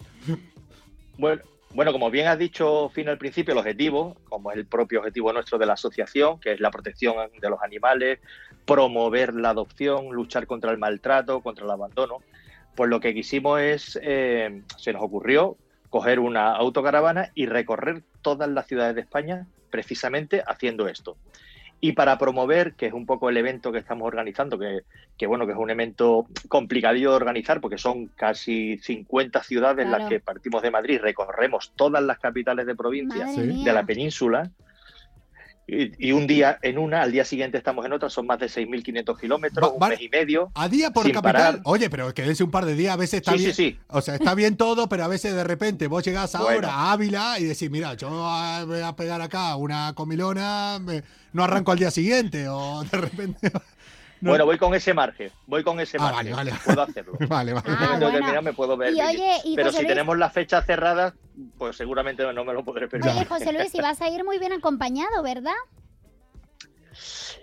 [1.18, 1.42] Bueno,
[1.74, 5.32] bueno, como bien has dicho, Fino, al principio, el objetivo, como es el propio objetivo
[5.32, 8.20] nuestro de la asociación, que es la protección de los animales,
[8.64, 12.18] promover la adopción, luchar contra el maltrato, contra el abandono,
[12.76, 15.56] pues lo que quisimos es, eh, se nos ocurrió
[15.94, 21.16] coger una autocaravana y recorrer todas las ciudades de España precisamente haciendo esto.
[21.80, 24.80] Y para promover, que es un poco el evento que estamos organizando, que,
[25.16, 30.02] que bueno, que es un evento complicadillo de organizar porque son casi 50 ciudades Claro.
[30.02, 34.50] las que partimos de Madrid, recorremos todas las capitales de provincia de la península.
[35.66, 38.46] Y, y un día en una, al día siguiente estamos en otra, son más de
[38.46, 40.50] 6.500 kilómetros, un mes y medio.
[40.54, 41.22] A día por capital.
[41.22, 41.60] parar.
[41.64, 43.54] Oye, pero quédense un par de días, a veces está Sí, bien.
[43.54, 43.78] sí, sí.
[43.88, 46.68] O sea, está bien todo, pero a veces de repente vos llegás ahora Bueno.
[46.68, 48.10] a Ávila y decís, mira, yo
[48.66, 53.50] voy a pegar acá una comilona, me- no arranco al día siguiente, o de repente.
[54.24, 54.30] no.
[54.30, 56.34] Bueno, voy con ese margen, voy con ese Ah, margen.
[56.34, 56.62] vale, vale.
[56.64, 57.12] Puedo hacerlo.
[57.28, 57.66] Vale, vale.
[57.68, 58.42] Ah, bueno.
[58.42, 58.92] me puedo ver.
[58.92, 59.08] Y venir.
[59.20, 61.14] oye, y Pero José si Luis- tenemos las fechas cerradas,
[61.58, 63.16] pues seguramente no me lo podré permitir.
[63.16, 65.52] Oye, José Luis, y vas a ir muy bien acompañado, ¿verdad?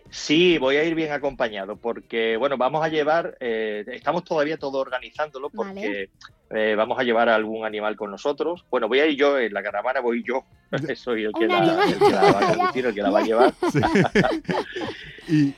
[0.10, 4.80] Sí, voy a ir bien acompañado porque, bueno, vamos a llevar, eh, estamos todavía todo
[4.80, 6.10] organizándolo porque
[6.50, 8.66] eh, vamos a llevar a algún animal con nosotros.
[8.70, 10.44] Bueno, voy a ir yo, en la caravana voy yo,
[10.96, 11.94] soy el que, Un la, animal.
[11.94, 13.54] el que la va a conducir, el que la va a llevar.
[13.72, 13.80] Sí.
[15.28, 15.56] Y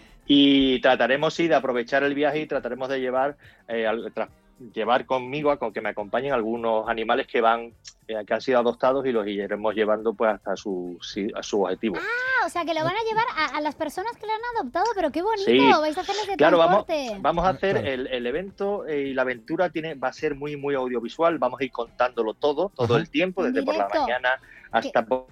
[0.81, 4.29] trataremos, sí, de aprovechar el viaje y trataremos de llevar, eh, al- tra-
[4.73, 7.73] llevar conmigo a con que me acompañen algunos animales que van,
[8.07, 11.63] eh, que han sido adoptados y los iremos llevando pues hasta su, sí, a su
[11.63, 11.97] objetivo.
[11.99, 14.39] Ah, o sea, que lo van a llevar a, a las personas que lo han
[14.59, 15.57] adoptado, pero qué bonito, Sí.
[15.81, 16.03] vais a
[16.37, 17.19] Claro, vamos, transporte.
[17.21, 17.87] vamos a hacer Claro.
[17.87, 21.39] el, el evento eh, y la aventura tiene va a ser muy muy audiovisual.
[21.39, 23.01] Vamos a ir contándolo todo, todo Ajá.
[23.01, 24.39] el tiempo, desde por la mañana
[24.71, 25.25] hasta por,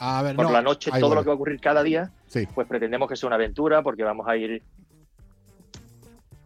[0.00, 1.16] A ver, por no, la noche, todo voy.
[1.16, 2.10] lo que va a ocurrir cada día.
[2.26, 2.48] Sí.
[2.54, 4.62] Pues pretendemos que sea una aventura porque vamos a ir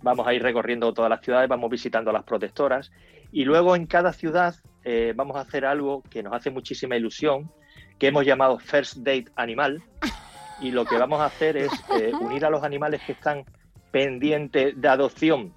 [0.02, 2.92] vamos a ir recorriendo todas las ciudades, vamos visitando a las protectoras
[3.32, 7.50] y luego en cada ciudad eh, vamos a hacer algo que nos hace muchísima ilusión,
[7.98, 9.82] que hemos llamado First Date Animal
[10.60, 13.44] y lo que vamos a hacer es eh, unir a los animales que están
[13.90, 15.54] pendientes de adopción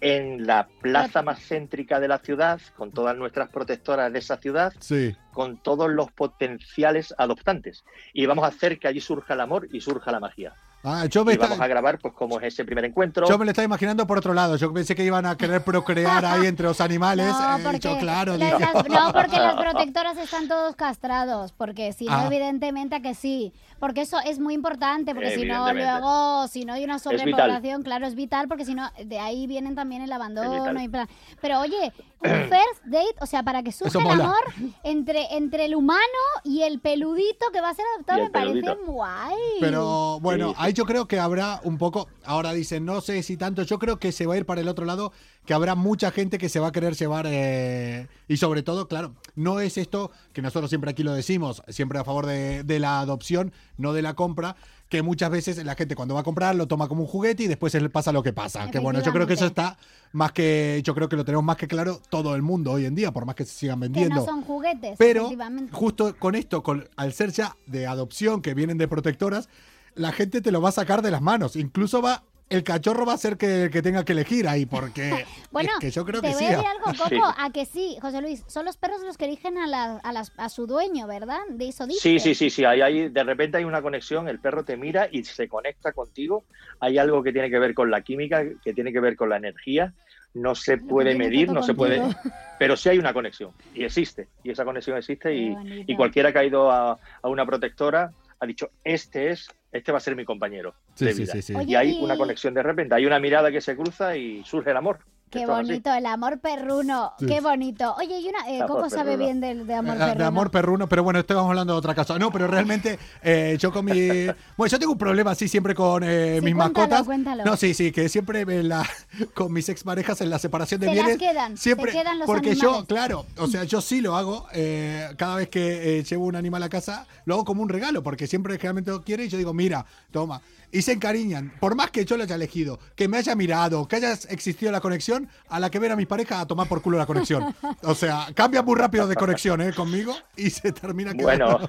[0.00, 4.72] en la plaza más céntrica de la ciudad, con todas nuestras protectoras de esa ciudad,
[4.80, 5.14] Sí.
[5.32, 7.84] con todos los potenciales adoptantes.
[8.12, 10.52] Y vamos a hacer que allí surja el amor y surja la magia.
[10.84, 13.28] Ah, yo me Y está- vamos a grabar pues cómo es ese primer encuentro.
[13.28, 14.54] Yo me lo estaba imaginando por otro lado.
[14.56, 17.26] Yo pensé que iban a querer procrear ahí entre los animales.
[17.38, 22.06] No, eh, porque, yo, claro, las- no, porque las protectoras están todos castrados, porque si
[22.06, 22.26] no, Ah.
[22.26, 26.72] evidentemente a que sí, porque eso es muy importante, porque si no, luego, si no
[26.72, 27.18] hay una vital.
[27.18, 30.82] sobrepoblación, claro, es vital, porque si no, de ahí vienen también el abandono.
[30.82, 31.08] Y plan.
[31.40, 34.36] Pero oye, un first date, o sea, para que surja el amor
[34.82, 36.02] entre, entre el humano
[36.44, 38.92] y el peludito que va a ser adoptado, me parece peludito.
[38.92, 39.36] guay.
[39.60, 43.62] Pero bueno, ahí yo creo que habrá un poco, ahora dicen, no sé si tanto,
[43.62, 45.12] yo creo que se va a ir para el otro lado,
[45.48, 49.14] que habrá mucha gente que se va a querer llevar, eh, y sobre todo, claro,
[49.34, 53.00] no es esto que nosotros siempre aquí lo decimos, siempre a favor de, de la
[53.00, 54.56] adopción, no de la compra,
[54.90, 57.46] que muchas veces la gente cuando va a comprar lo toma como un juguete y
[57.46, 58.70] después pasa lo que pasa.
[58.70, 59.78] Que bueno, yo creo que eso está
[60.12, 62.94] más que, yo creo que lo tenemos más que claro todo el mundo hoy en
[62.94, 64.16] día, por más que se sigan que vendiendo.
[64.16, 65.30] no son juguetes, Pero
[65.72, 69.48] justo con esto, con, al ser ya de adopción que vienen de protectoras,
[69.94, 71.56] la gente te lo va a sacar de las manos.
[71.56, 75.24] Incluso va, el cachorro va a ser que, el que tenga que elegir ahí, porque
[75.50, 76.46] Bueno, es que yo creo te que voy sí.
[76.46, 77.20] a decir algo, Coco, Sí.
[77.38, 80.32] a que sí, José Luis, son los perros los que eligen a, la- a, las-
[80.36, 81.40] a su dueño, ¿verdad?
[81.50, 82.00] De eso dice.
[82.00, 82.64] Sí, sí, sí, sí.
[82.64, 86.44] Hay, hay- de repente hay una conexión, el perro te mira y se conecta contigo.
[86.80, 89.36] Hay algo que tiene que ver con la química, que tiene que ver con la
[89.36, 89.92] energía.
[90.34, 92.00] No se puede medir, no se puede,
[92.58, 94.28] pero sí hay una conexión y existe.
[94.44, 95.56] Y esa conexión existe y,
[95.86, 99.98] y cualquiera que ha ido a, a una protectora ha dicho, este es, este va
[99.98, 101.32] a ser mi compañero Sí, de vida.
[101.32, 101.54] sí, sí.
[101.54, 104.70] Oye, Y hay una conexión de repente, hay una mirada que se cruza y surge
[104.70, 105.00] el amor.
[105.30, 105.46] Qué así.
[105.50, 107.12] bonito, el amor perruno.
[107.18, 107.26] Sí.
[107.26, 107.94] Qué bonito.
[107.98, 108.48] Oye, y una.
[108.48, 109.24] eh, Coco sabe perruno.
[109.24, 110.14] bien del de amor Eh, perruno.
[110.18, 112.18] De amor perruno, pero bueno, estamos hablando de otra cosa.
[112.18, 114.26] No, pero realmente eh, yo con mi...
[114.56, 117.06] Bueno, yo tengo un problema así siempre con eh, Sí, mis cuéntalo, mascotas.
[117.06, 117.44] cuéntalo.
[117.44, 118.88] No, sí, sí, que siempre me la,
[119.34, 121.18] con mis exparejas en la separación de Se las bienes...
[121.18, 124.46] quedan, se siempre, quedan los Porque yo, claro, o sea, yo sí lo hago.
[124.52, 128.02] eh, cada vez que eh, llevo un animal a casa, lo hago como un regalo,
[128.02, 130.40] porque siempre generalmente lo quiere y yo digo, mira, toma.
[130.70, 133.96] Y se encariñan, por más que yo lo haya elegido, que me haya mirado, que
[133.96, 136.98] haya existido la conexión, a la que ver a mis parejas a tomar por culo
[136.98, 137.54] la conexión.
[137.84, 139.72] O sea, cambia muy rápido de conexión, ¿eh?
[139.72, 141.58] Conmigo y se termina quedando.
[141.58, 141.68] Bueno,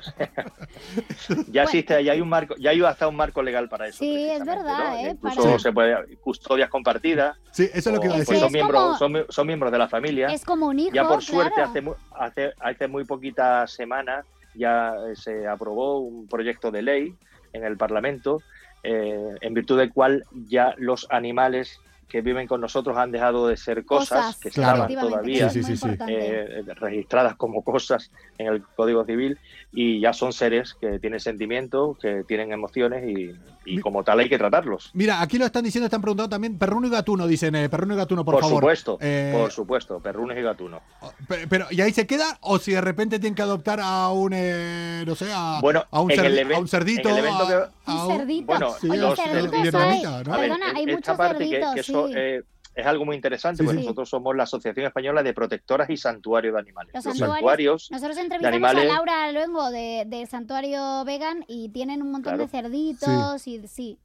[1.51, 3.99] ya existe, ya hay un marco, ya hay hasta un marco legal para eso.
[3.99, 4.95] Sí, es verdad, ¿no?
[4.97, 5.09] ¿eh?
[5.11, 7.37] Incluso Para- se puede custodias compartidas.
[7.51, 8.39] Sí, eso es lo que iba a pues, decir.
[8.39, 10.27] son Es miembros, como- son, son miembros de la familia.
[10.27, 10.93] Es como un hijo.
[10.93, 11.69] ya por suerte claro.
[11.69, 17.15] hace, mu- hace, hace muy poquitas semanas ya eh, se aprobó un proyecto de ley
[17.53, 18.41] en el Parlamento
[18.83, 23.55] eh, en virtud del cual ya los animales que viven con nosotros han dejado de
[23.55, 24.85] ser cosas, Cosas, que Claro.
[24.87, 29.37] estaban todavía Sí, sí, sí, eh, registradas como cosas en el Código Civil
[29.71, 33.31] y ya son seres que tienen sentimientos, que tienen emociones y,
[33.65, 34.89] y como tal hay que tratarlos.
[34.93, 37.97] Mira, aquí lo están diciendo, están preguntando también, perruno y gatuno, dicen, eh, perruno y
[37.97, 38.57] gatuno, por, Por, favor.
[38.61, 40.81] supuesto, Eh, por supuesto, perrunos y gatunos.
[41.27, 42.39] Pe- Pero, ¿y ahí se queda?
[42.41, 46.01] ¿O si de repente tienen que adoptar a un, eh, no sé, a, Bueno, a,
[46.01, 46.39] un, cerdito?
[46.39, 48.45] a- que- a Un cerdito.
[48.47, 50.35] Bueno, los- cerditos vietnamita, ¿no?
[50.37, 52.13] Perdona, hay muchos parte que- cerditos, que eso, sí.
[52.17, 52.41] eh,
[52.75, 53.83] es algo muy interesante Sí, porque sí.
[53.85, 56.93] nosotros somos la Asociación Española de Protectoras y Santuarios de Animales.
[56.93, 61.69] Los Los, santuarios- santuarios, Nosotros entrevistamos animales- a Laura Luengo de, del Santuario Vegan y
[61.69, 62.43] tienen un montón Claro.
[62.43, 63.97] de cerditos y sí.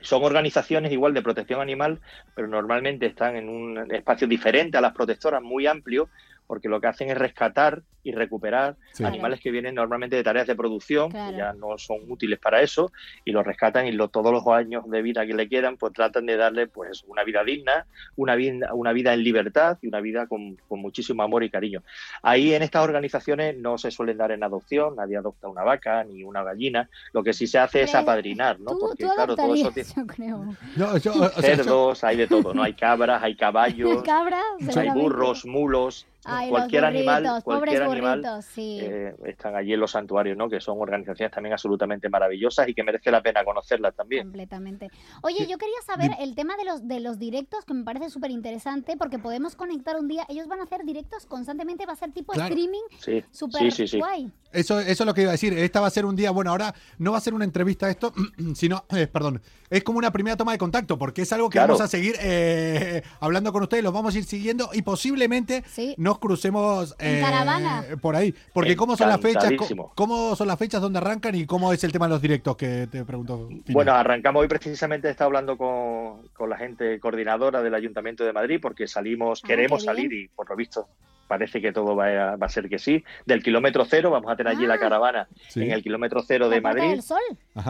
[0.00, 2.00] son organizaciones igual de protección animal,
[2.34, 6.08] pero normalmente están en un espacio diferente a las protectoras, muy amplio,
[6.48, 9.04] porque lo que hacen es rescatar y recuperar Sí.
[9.04, 11.30] animales que vienen normalmente de tareas de producción, Claro.
[11.30, 12.90] que ya no son útiles para eso,
[13.24, 16.24] y los rescatan y lo- todos los años de vida que le quedan, pues tratan
[16.24, 20.26] de darle pues una vida digna, una vida, una vida en libertad y una vida
[20.26, 21.82] con, con muchísimo amor y cariño.
[22.22, 26.22] Ahí en estas organizaciones no se suelen dar en adopción, nadie adopta una vaca ni
[26.24, 28.70] una gallina, lo que sí se hace es apadrinar, ¿no?
[28.72, 30.56] tú, Porque tú claro, todo eso tiene yo creo.
[30.76, 32.62] No, yo, o sea, yo- cerdos, hay de todo, ¿no?
[32.62, 38.20] Hay cabras, hay caballos, Cabras, hay burros, mulos, Ay, cualquier los animal, cualquier pobres animal
[38.20, 38.78] burritos, sí.
[38.82, 40.48] eh, están allí en los santuarios, ¿no?
[40.48, 44.24] Que son organizaciones también absolutamente maravillosas y que merece la pena conocerlas también.
[44.24, 44.90] Completamente.
[45.22, 48.30] Oye, yo quería saber el tema de los de los directos, que me parece súper
[48.30, 50.24] interesante, porque podemos conectar un día.
[50.28, 52.54] Ellos van a hacer directos constantemente, va a ser tipo Claro.
[52.54, 53.98] streaming, Sí, súper sí, sí, sí.
[53.98, 54.30] guay.
[54.52, 55.52] Eso, eso es lo que iba a decir.
[55.52, 58.12] Esta va a ser un día, bueno, ahora no va a ser una entrevista esto,
[58.54, 61.74] sino, eh, perdón, es como una primera toma de contacto, porque es algo que Claro.
[61.74, 65.94] vamos a seguir eh, hablando con ustedes, los vamos a ir siguiendo y posiblemente Sí.
[66.18, 67.84] Nos crucemos En eh, caravana.
[68.00, 68.34] por ahí.
[68.52, 69.52] Porque cómo son las fechas,
[69.94, 72.86] cómo son las fechas, dónde arrancan y cómo es el tema de los directos que
[72.90, 73.48] te pregunto.
[73.48, 73.62] Fina.
[73.70, 78.32] Bueno, arrancamos hoy precisamente, he estado hablando con, con la gente coordinadora del Ayuntamiento de
[78.32, 80.88] Madrid porque salimos, Ah, queremos salir y por lo visto
[81.28, 83.04] parece que todo va a, va a ser que sí.
[83.26, 84.68] Del kilómetro cero, vamos a tener allí Ah.
[84.68, 85.62] la caravana Sí.
[85.62, 86.88] en el kilómetro cero de Madrid.
[86.90, 87.20] del Sol.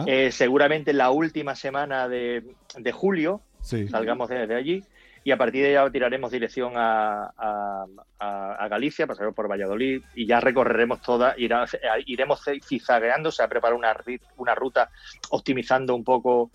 [0.07, 2.43] Eh, seguramente la última semana de,
[2.77, 3.87] de julio sí.
[3.89, 4.83] salgamos de, de allí
[5.29, 7.85] y a partir de ahí tiraremos dirección a, a-
[8.17, 11.67] a- Galicia, pasaremos por Valladolid y ya recorreremos toda, irá-
[12.07, 13.95] iremos cizagueando, se ha preparado una,
[14.37, 14.89] una ruta
[15.29, 16.49] optimizando un poco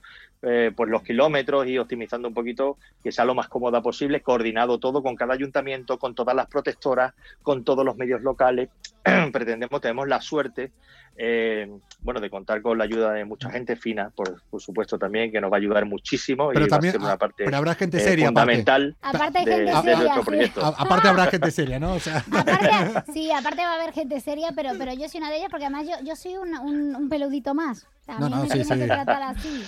[0.46, 4.78] eh, pues los kilómetros y optimizando un poquito que sea lo más cómoda posible, coordinado
[4.78, 8.68] todo con cada ayuntamiento, con todas las protectoras, con todos los medios locales.
[9.32, 10.72] Pretendemos, tenemos la suerte,
[11.16, 11.68] eh,
[12.00, 15.40] bueno, de contar con la ayuda de mucha gente fina, por, por supuesto también, que
[15.40, 17.74] nos va a ayudar muchísimo Pero y va a también ser una parte pero habrá
[17.74, 18.40] gente eh, seria aparte.
[18.56, 19.96] fundamental Aparte hay de, gente de seria.
[19.98, 20.26] nuestro sí.
[20.26, 20.64] proyecto.
[20.64, 21.94] A- aparte habrá gente seria, ¿no?
[21.94, 25.30] O sea, Aparte, sí, aparte va a haber gente seria, pero, pero yo soy una
[25.30, 27.86] de ellas porque además yo, yo soy un, un, un peludito más.
[28.08, 28.74] A No, mí no, me sí, sí.
[28.78, 29.64] que tratar así.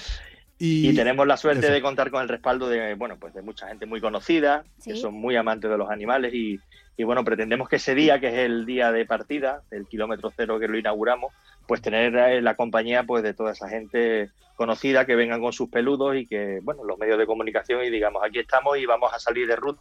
[0.58, 1.72] Y, Y tenemos la suerte eso.
[1.72, 5.14] de contar con el respaldo de, bueno, pues de mucha gente muy conocida, que son
[5.14, 6.58] muy amantes de los animales y,
[6.96, 10.58] y, bueno, pretendemos que ese día, que es el día de partida, el kilómetro cero
[10.58, 11.32] que lo inauguramos,
[11.66, 15.68] pues tener eh, la compañía pues de toda esa gente conocida que vengan con sus
[15.68, 19.18] peludos y que, bueno, los medios de comunicación y digamos, aquí estamos y vamos a
[19.18, 19.80] salir de ruta,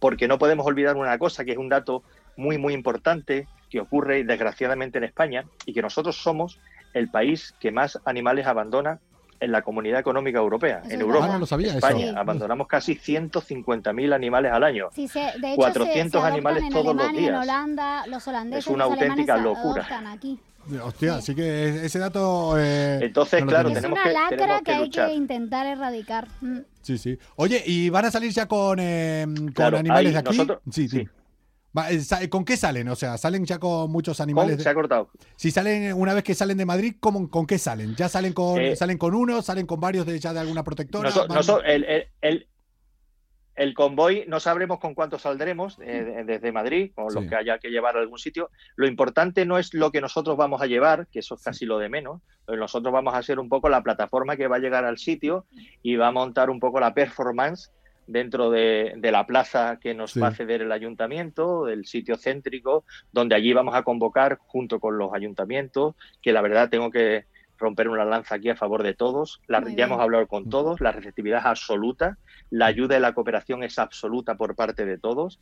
[0.00, 2.02] porque no podemos olvidar una cosa, que es un dato
[2.36, 6.58] muy, muy importante que ocurre desgraciadamente en España y que nosotros somos
[6.94, 9.00] el país que más animales abandona
[9.40, 11.26] en la comunidad económica europea, Eso en es Europa.
[11.28, 12.18] Ah, no lo sabía España, eso.
[12.18, 14.88] abandonamos casi 150.000 animales al año.
[14.94, 17.42] Sí, se, de hecho, 400 se, se adoptan animales en todos los en días.
[17.42, 19.86] Holanda, los holandeses, Es una los auténtica locura.
[20.12, 20.38] aquí.
[20.82, 22.54] hostia, así que ese dato...
[22.58, 23.78] eh, Entonces, no claro, tenía.
[23.78, 25.08] Es tenemos una que- lacra tenemos que, que hay luchar.
[25.08, 26.28] que intentar erradicar.
[26.40, 26.58] Mm.
[26.80, 27.18] Sí, sí.
[27.36, 30.28] Oye, ¿y van a salir ya con, eh, con Claro, animales de aquí?
[30.38, 31.00] nosotros- sí, sí.
[31.00, 31.08] sí.
[31.90, 32.88] Eh, sa- ¿Con qué salen?
[32.88, 34.58] O sea, ¿salen ya con muchos Con- animales?
[34.58, 35.10] de- se ha cortado.
[35.36, 37.94] Si salen, una vez que salen de Madrid, ¿cómo, ¿con qué salen?
[37.96, 39.42] ¿Ya salen con Eh, salen con uno?
[39.42, 41.08] ¿Salen con varios de ya de alguna protectora?
[41.10, 42.48] Noso- Van- noso- el, el- el-
[43.56, 47.58] el convoy no sabremos con cuánto saldremos eh, de- desde Madrid, con los que haya
[47.58, 48.50] que llevar a algún sitio.
[48.74, 51.78] Lo importante no es lo que nosotros vamos a llevar, que eso es casi lo
[51.78, 52.20] de menos.
[52.48, 55.46] Nosotros vamos a ser un poco la plataforma que va a llegar al sitio
[55.82, 57.70] y va a montar un poco la performance
[58.06, 60.20] dentro de, de la plaza que nos Sí.
[60.20, 64.98] va a ceder el ayuntamiento, del sitio céntrico, donde allí vamos a convocar junto con
[64.98, 67.24] los ayuntamientos, que la verdad tengo que
[67.58, 69.40] romper una lanza aquí a favor de todos.
[69.46, 69.88] La- Muy ya bien.
[69.88, 72.18] hemos hablado con todos, la receptividad es absoluta,
[72.50, 75.40] la ayuda y la cooperación es absoluta por parte de todos.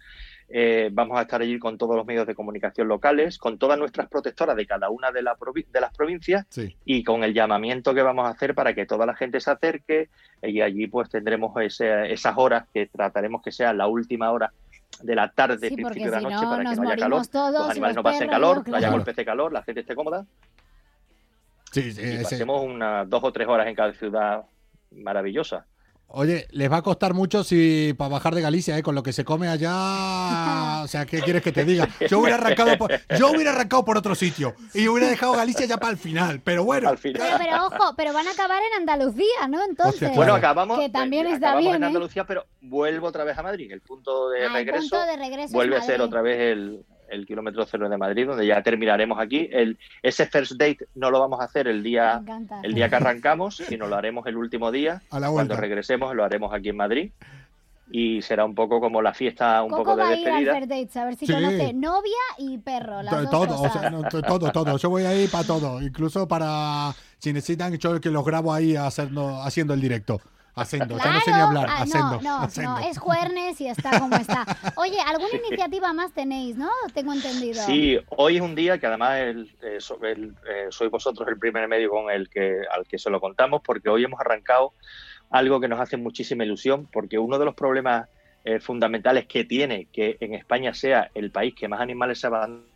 [0.48, 4.08] Eh, vamos a estar allí con todos los medios de comunicación locales, con todas nuestras
[4.08, 6.76] protectoras de cada una de, la provi- de las provincias Sí.
[6.84, 10.10] y con el llamamiento que vamos a hacer para que toda la gente se acerque
[10.42, 14.52] y allí pues tendremos ese- esas horas que trataremos que sea la última hora
[15.02, 17.22] de la tarde, Sí, principio de la si noche, no para que no haya calor,
[17.22, 17.34] los
[17.70, 20.26] animales los no pasen perros, calor, no haya golpes de calor, la gente esté cómoda
[21.72, 24.42] Sí, sí, y ese- pasemos unas dos o tres horas en cada ciudad
[24.90, 25.66] maravillosa.
[26.14, 28.82] Oye, les va a costar mucho si para bajar de Galicia, ¿eh?
[28.82, 30.82] con lo que se come allá.
[30.82, 31.88] O sea, ¿qué quieres que te diga?
[32.06, 35.78] Yo hubiera arrancado por, yo hubiera arrancado por otro sitio y hubiera dejado Galicia ya
[35.78, 36.42] para el final.
[36.44, 37.22] Pero bueno, Al final.
[37.22, 39.64] Pero, pero ojo, pero van a acabar en Andalucía, ¿no?
[39.64, 40.02] Entonces.
[40.02, 41.86] Hostia, Bueno, acabamos, Que también pues, está acabamos bien, en ¿eh?
[41.86, 43.72] Andalucía, pero vuelvo otra vez a Madrid.
[43.72, 46.38] El punto de Ah, el regreso punto de regreso es vuelve a ser otra vez
[46.38, 49.48] el, el kilómetro cero de Madrid, donde ya terminaremos aquí.
[49.52, 52.60] El, ese first date no lo vamos a hacer el día, encanta.
[52.62, 55.02] el día que arrancamos, sino lo haremos el último día.
[55.10, 57.10] a la Cuando regresemos lo haremos aquí en Madrid.
[57.94, 60.34] Y será un poco como la fiesta, un Coco poco de va a ir al
[60.44, 60.52] despedida.
[60.54, 61.32] Fair Dates a ver si Sí.
[61.34, 63.02] conoce novia y perro.
[63.02, 64.78] Las To- dos todo, o sea, no, to- todo, todo.
[64.78, 69.42] Yo voy ahí para todo, incluso para si necesitan yo que los grabo ahí haciendo,
[69.42, 70.22] haciendo el directo.
[70.54, 71.46] Haciendo, ya no sé ni Claro.
[71.48, 72.72] hablar, Ah, haciendo, no, no, haciendo.
[72.72, 74.44] no, es jueves y está como está.
[74.76, 76.68] Oye, ¿alguna iniciativa más tenéis, no?
[76.92, 77.62] Tengo entendido.
[77.64, 81.38] Sí, hoy es un día que además el, eh, so- el, eh, sois vosotros el
[81.38, 84.74] primer medio con el que al que se lo contamos, porque hoy hemos arrancado
[85.30, 88.08] algo que nos hace muchísima ilusión, porque uno de los problemas
[88.44, 92.66] eh, fundamentales que tiene que en España sea el país que más animales se abandonan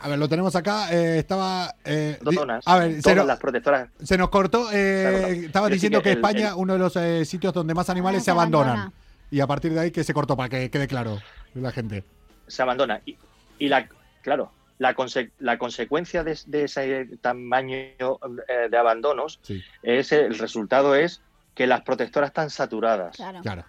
[0.00, 0.92] A ver, lo tenemos acá.
[0.92, 1.74] eh, estaba.
[1.84, 2.18] eh,
[2.66, 3.88] a ver, se, no- las protectoras.
[4.02, 4.70] se nos cortó.
[4.72, 7.90] eh, estaba diciendo que que el- España, el- uno de los eh, sitios donde más
[7.90, 8.68] animales Ah, se abandonan.
[8.70, 8.92] abandona.
[9.30, 11.18] Y a partir de ahí que se cortó, para que quede claro
[11.54, 12.04] la gente.
[12.46, 13.00] se abandona.
[13.04, 13.16] Y,
[13.58, 13.88] y la,
[14.22, 20.38] claro, la, conse- la consecuencia de, de ese tamaño eh, de abandonos Sí, es el
[20.38, 21.20] resultado es
[21.54, 23.16] que las protectoras están saturadas.
[23.16, 23.40] Claro.
[23.42, 23.64] claro.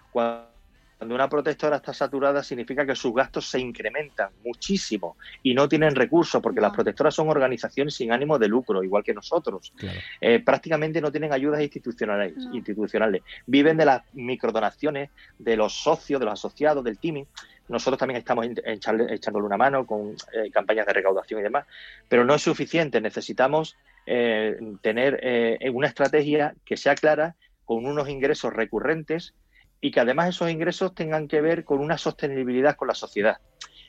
[1.00, 5.94] Cuando una protectora está saturada significa que sus gastos se incrementan muchísimo y no tienen
[5.94, 6.66] recursos porque No.
[6.66, 9.72] las protectoras son organizaciones sin ánimo de lucro, igual que nosotros.
[9.78, 9.98] claro.
[10.20, 12.54] Eh, prácticamente no tienen ayudas institucionales, No.
[12.54, 13.22] institucionales.
[13.46, 17.26] Viven de las microdonaciones de los socios, de los asociados, del teaming.
[17.68, 21.64] Nosotros también estamos echándole una mano con eh, campañas de recaudación y demás,
[22.10, 23.00] pero no es suficiente.
[23.00, 23.74] Necesitamos
[24.04, 29.32] eh, tener eh, una estrategia que sea clara, con unos ingresos recurrentes
[29.80, 33.38] y que además esos ingresos tengan que ver con una sostenibilidad con la sociedad.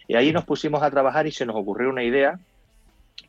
[0.07, 2.39] Y ahí nos pusimos a trabajar y se nos ocurrió una idea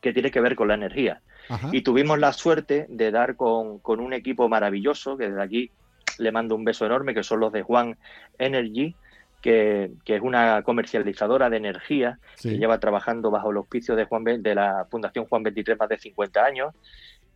[0.01, 1.21] que tiene que ver con la energía.
[1.49, 1.69] Ajá.
[1.73, 5.71] Y tuvimos la suerte de dar con, con un equipo maravilloso, que desde aquí
[6.19, 7.97] le mando un beso enorme, que son los de Juan
[8.39, 8.95] Energy,
[9.41, 12.51] que, que es una comercializadora de energía Sí.
[12.51, 15.99] que lleva trabajando bajo el auspicio de, Juan, de la Fundación Juan 23 más de
[15.99, 16.75] 50 años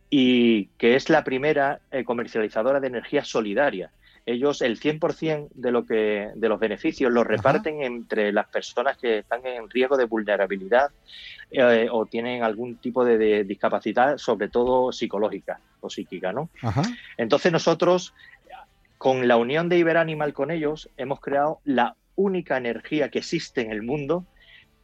[0.09, 3.91] y que es la primera eh, comercializadora de energía solidaria.
[4.29, 9.19] Ellos el 100% de lo que de los beneficios los reparten entre las personas que
[9.19, 10.89] están en riesgo de vulnerabilidad
[11.49, 16.49] eh, o tienen algún tipo de, de discapacidad, sobre todo psicológica o psíquica, ¿no?
[16.61, 16.81] Ajá.
[17.17, 18.13] Entonces nosotros,
[18.97, 23.71] con la unión de Iberanimal con ellos, hemos creado la única energía que existe en
[23.71, 24.25] el mundo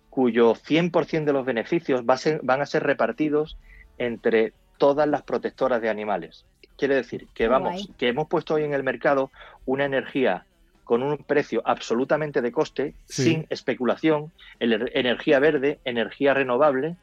[0.10, 3.58] cuyo 100% de los beneficios va a ser- van a ser repartidos
[3.98, 6.46] entre todas las protectoras de animales.
[6.84, 7.88] Quiere decir que vamos, guay.
[7.98, 9.32] que hemos puesto hoy en el mercado
[9.66, 10.44] una energía
[10.84, 13.24] con un precio absolutamente de coste, Sí.
[13.24, 16.98] sin especulación, el- energía verde, energía renovable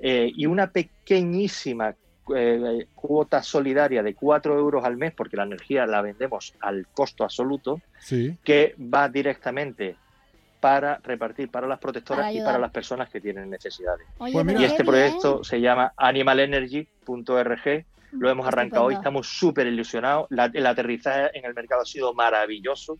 [0.00, 1.94] eh, y una pequeñísima
[2.34, 7.22] eh, cuota solidaria de 4 euros al mes, porque la energía la vendemos al costo
[7.22, 8.36] absoluto, Sí.
[8.42, 9.94] que va directamente
[10.58, 14.06] para repartir para las protectoras Para y para las personas que tienen necesidades.
[14.18, 14.86] Oye, Pues Y este bien.
[14.86, 17.84] proyecto se llama animalenergy.org.
[18.12, 20.26] Lo hemos arrancado hoy, estamos súper ilusionados.
[20.30, 22.98] La- el aterrizaje en el mercado ha sido maravilloso,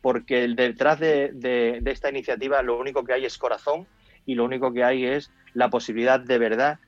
[0.00, 3.88] porque el detrás de, de- de esta iniciativa lo único que hay es corazón
[4.26, 6.78] y lo único que hay es la posibilidad de verdad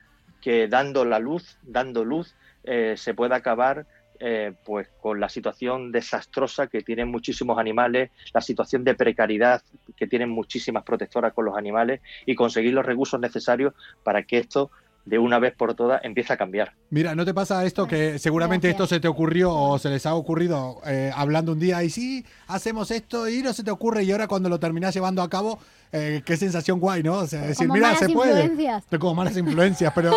[0.41, 3.85] que dando la luz, dando luz, eh, se pueda acabar
[4.19, 9.61] eh, pues con la situación desastrosa que tienen muchísimos animales, la situación de precariedad
[9.95, 14.71] que tienen muchísimas protectoras con los animales y conseguir los recursos necesarios para que esto
[15.07, 16.73] de una vez por todas empiece a cambiar.
[16.89, 18.83] Mira, ¿no te pasa esto que seguramente gracias.
[18.83, 22.25] esto se te ocurrió o se les ha ocurrido eh, hablando un día y sí,
[22.47, 25.59] hacemos esto y no se te ocurre y ahora cuando lo terminás llevando a cabo,
[25.91, 27.13] eh, qué sensación guay, ¿no?
[27.19, 28.41] O sea, decir, Como mira, malas se puede.
[28.43, 28.83] influencias.
[28.99, 30.11] Como malas influencias, pero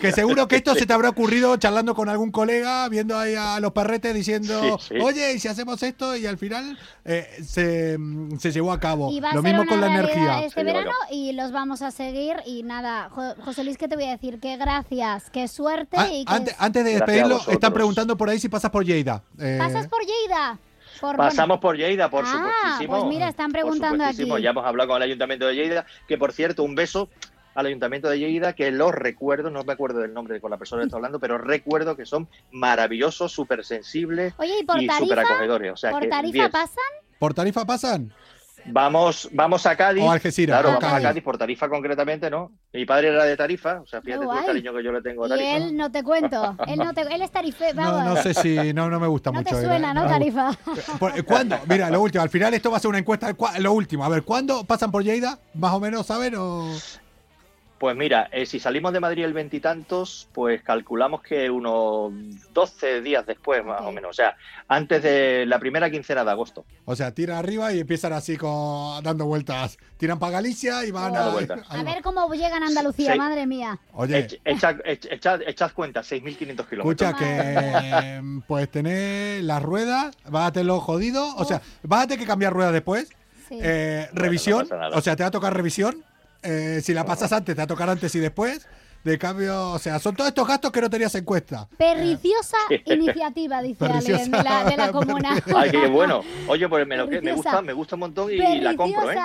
[0.00, 3.58] que seguro que esto se te habrá ocurrido charlando con algún colega, viendo ahí a
[3.60, 5.00] los perretes diciendo, Sí, sí.
[5.02, 6.16] oye, ¿y si hacemos esto?
[6.16, 7.98] Y al final eh, se,
[8.38, 9.10] se llevó a cabo.
[9.10, 10.44] Y va a Lo ser mismo una con la energía.
[10.44, 12.36] este a verano y los vamos a seguir.
[12.46, 14.38] Y nada, Jo- José Luis, ¿qué te voy a decir?
[14.40, 18.28] Que gracias, que suerte Ah, y que antes, antes de a despedirlo, están preguntando por
[18.30, 19.22] ahí si pasas por Lleida.
[19.38, 20.58] Eh, pasas por Lleida.
[21.00, 22.98] Por, Pasamos por Lleida, por Ah, supuestísimo.
[23.00, 24.24] pues mira, están preguntando aquí.
[24.42, 27.08] Ya hemos hablado con el Ayuntamiento de Lleida, que por cierto, un beso
[27.54, 30.82] al Ayuntamiento de Lleida, que los recuerdo, no me acuerdo del nombre con la persona
[30.82, 35.16] que está hablando, pero recuerdo que son maravillosos, súper sensibles Oye, ¿y por y súper
[35.16, 35.34] tarifa?
[35.34, 35.72] acogedores.
[35.72, 36.50] O sea, ¿Por que tarifa 10.
[36.50, 36.84] pasan?
[37.18, 38.12] ¿Por tarifa pasan?
[38.66, 40.02] Vamos, vamos a Cádiz.
[40.04, 41.22] O Algeciras, Claro, vamos a Cádiz.
[41.22, 42.52] Por tarifa concretamente, ¿no?
[42.72, 45.24] Mi padre era de tarifa, o sea, fíjate tú el cariño que yo le tengo
[45.24, 45.56] a Y tarifa.
[45.56, 48.04] él, no te cuento, él, no te, él es tarife, No, vamos.
[48.14, 49.54] no sé si no, no me gusta No mucho.
[49.56, 50.52] te eh, suena, ¿no, tarifa?
[50.98, 51.58] Por- ¿Cuándo?
[51.66, 52.22] Mira, lo último.
[52.22, 53.32] Al final esto va a ser una encuesta.
[53.34, 54.04] ¿Cuá- Lo último.
[54.04, 55.38] A ver, ¿cuándo pasan por Lleida?
[55.54, 56.34] Más o menos, ¿saben?
[56.36, 56.72] O...
[57.80, 62.12] Pues mira, eh, si salimos de Madrid el veintitantos, pues calculamos que unos
[62.52, 64.10] 12 días después, más o menos.
[64.10, 64.36] O sea,
[64.68, 66.66] antes de la primera quincena de agosto.
[66.84, 69.78] o sea, tiran arriba y empiezan así con, dando vueltas.
[69.96, 71.32] Tiran para Galicia y van Dando a.
[71.32, 71.60] vueltas.
[71.70, 73.18] A ver cómo llegan a Andalucía, Sí.
[73.18, 73.78] madre mía.
[73.94, 77.08] Oye, Ech- Echad, ech- echad- echad cuenta, 6.500 kilómetros.
[77.08, 81.34] escucha que pues tener las ruedas, bájatelo jodido.
[81.36, 83.08] O sea, bájate que cambiar ruedas después.
[83.48, 83.58] Sí.
[83.62, 84.68] Eh, Bueno, revisión.
[84.70, 86.04] no o sea, te va a tocar revisión.
[86.42, 88.66] Eh, si la pasas antes, te va a tocar antes y después.
[89.02, 91.66] De cambio, o sea, son todos estos gastos que no tenías en cuenta.
[91.78, 94.22] Perriciosa iniciativa, dice Perniciosa.
[94.24, 95.42] alguien de la, de la comuna.
[95.56, 96.20] Ay, qué bueno.
[96.48, 99.16] Oye, pues me, lo que, me gusta, me gusta un montón y la compro, ¿eh?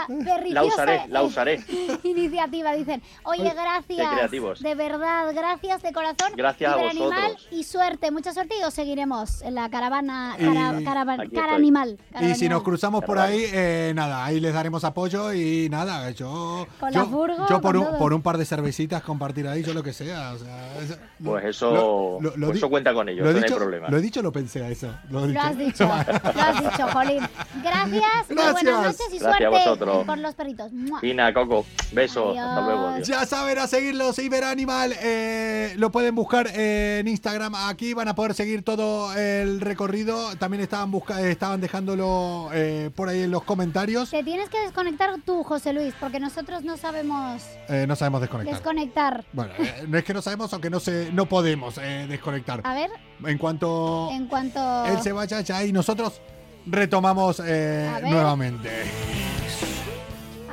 [0.50, 1.62] La usaré, la usaré.
[2.04, 3.02] Iniciativa, dicen.
[3.24, 4.14] Oye, gracias.
[4.14, 4.62] creativos.
[4.62, 6.32] De verdad, gracias de corazón.
[6.38, 7.48] Gracias a vosotros.
[7.52, 11.48] Y suerte, mucha suerte y os seguiremos en la caravana, Y- cara, caravan- Aquí cara
[11.48, 11.56] estoy.
[11.62, 11.98] animal.
[12.22, 13.38] Y si nos cruzamos por Caravana.
[13.40, 16.66] ahí, eh, nada, ahí les daremos apoyo y nada, yo.
[16.80, 17.98] Con yo, la furgo, yo por, con un, todo.
[17.98, 20.34] por un par de cervecitas compartir ahí, yo lo que sea.
[20.34, 23.32] O sea es- Pues eso, Lo- lo- lo pues eso cuenta con ello, lo he
[23.34, 23.89] eso dicho, no hay problema.
[23.89, 24.93] Lo he dicho, o lo pensé a eso.
[25.09, 27.24] Lo, he Lo has dicho, lo has dicho, Jolín.
[27.63, 28.84] Gracias, muy buenas Gracias.
[28.84, 30.05] noches y Gracias a suerte vosotros.
[30.05, 30.72] por los perritos.
[31.01, 32.88] Fina, Coco, besos, hasta luego.
[32.89, 33.07] adiós.
[33.07, 34.93] Ya saben, a seguirlos, Iberanimal.
[35.01, 37.55] Eh, lo pueden buscar en Instagram.
[37.55, 40.36] Aquí van a poder seguir todo el recorrido.
[40.38, 44.09] También estaban, busca estaban dejándolo eh, por ahí en los comentarios.
[44.11, 48.55] Te tienes que desconectar tú, José Luis, porque nosotros no sabemos Eh, no sabemos desconectar.
[48.55, 49.26] desconectar.
[49.34, 52.62] Bueno, eh, no es que no sabemos, aunque no, se, no podemos eh, desconectar.
[52.64, 52.89] A ver,
[53.26, 54.86] En cuanto en cuanto...
[54.86, 56.22] él se vaya ya y nosotros
[56.66, 58.70] retomamos eh, nuevamente.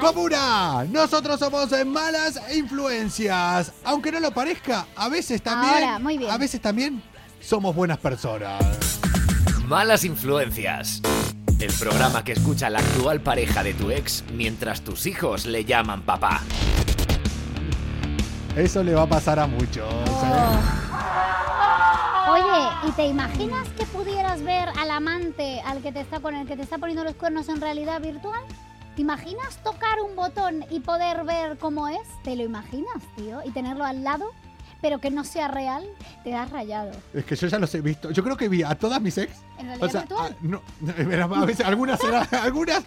[0.00, 3.72] Comuna, nosotros somos malas influencias.
[3.84, 6.30] Aunque no lo parezca, a veces también, Ahora, muy bien.
[6.30, 7.00] a veces también
[7.40, 8.60] somos buenas personas.
[9.66, 11.00] Malas influencias.
[11.60, 16.02] El programa que escucha la actual pareja de tu ex mientras tus hijos le llaman
[16.02, 16.40] papá.
[18.56, 19.88] Eso le va a pasar a muchos.
[19.90, 20.04] ¿eh?
[22.26, 22.32] Oh.
[22.32, 26.46] Oye, ¿y te imaginas que pudieras ver al amante, al que te está con el
[26.46, 28.40] que te está poniendo los cuernos en realidad virtual?
[28.94, 32.00] ¿Te imaginas tocar un botón y poder ver cómo es?
[32.22, 33.40] ¿Te lo imaginas, tío?
[33.44, 34.30] Y tenerlo al lado,
[34.82, 35.84] pero que no sea real,
[36.22, 36.90] te das rayado.
[37.14, 38.10] Es que yo ya los he visto.
[38.10, 39.32] Yo creo que vi a todas mis ex.
[39.58, 40.36] ¿En realidad O sea, virtual?
[40.38, 42.82] a, no, a veces algunas eran, algunas,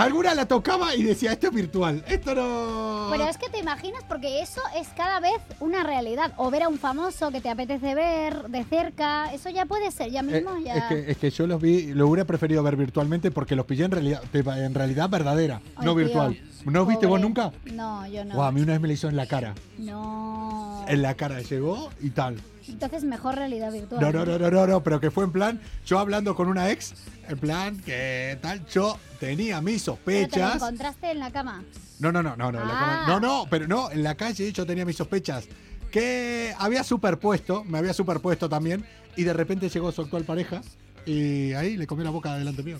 [0.00, 2.04] algunas la tocaba y decía esto es virtual.
[2.08, 3.08] Esto no.
[3.10, 6.32] Pero es que te imaginas porque eso es cada vez una realidad.
[6.36, 10.10] O ver a un famoso que te apetece ver de cerca, eso ya puede ser,
[10.10, 10.76] ya Eh, mismo ya...
[10.76, 13.84] es, que, es que yo los vi, lo hubiera preferido ver virtualmente porque los pillé
[13.84, 16.38] en realidad, en realidad verdadera, Ay, no tío, virtual.
[16.64, 17.52] ¿No viste vos nunca?
[17.72, 18.34] No, yo no.
[18.34, 19.54] Guau, a mí una vez me la hizo en la cara.
[19.78, 20.84] No.
[20.88, 22.36] En la cara llegó y tal.
[22.68, 24.00] Entonces mejor realidad virtual.
[24.00, 26.70] No, no, no, no, no, no, pero que fue en plan, yo hablando con una
[26.70, 26.94] ex,
[27.28, 30.54] en plan que tal, yo tenía mis Pero te lo sospechas.
[30.56, 31.62] encontraste en la cama.
[31.98, 32.80] No, no, no, no, no, en la Ah.
[32.80, 35.48] cama- no, no, pero no, en la calle yo tenía mis sospechas
[35.90, 38.84] que había superpuesto, me había superpuesto también,
[39.16, 40.62] y de repente llegó su actual pareja
[41.04, 42.78] y ahí le comió la boca delante mío.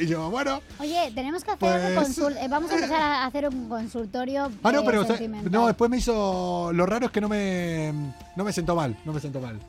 [0.00, 3.48] Y yo, bueno, Oye, tenemos que hacer Pues- consul- eh, vamos a empezar a hacer
[3.48, 4.50] un consultorio.
[4.62, 5.18] ah no, eh, pero o sea,
[5.50, 7.92] no, después me hizo, lo raro es que no me,
[8.34, 9.60] no me sentó mal, no me sentó mal.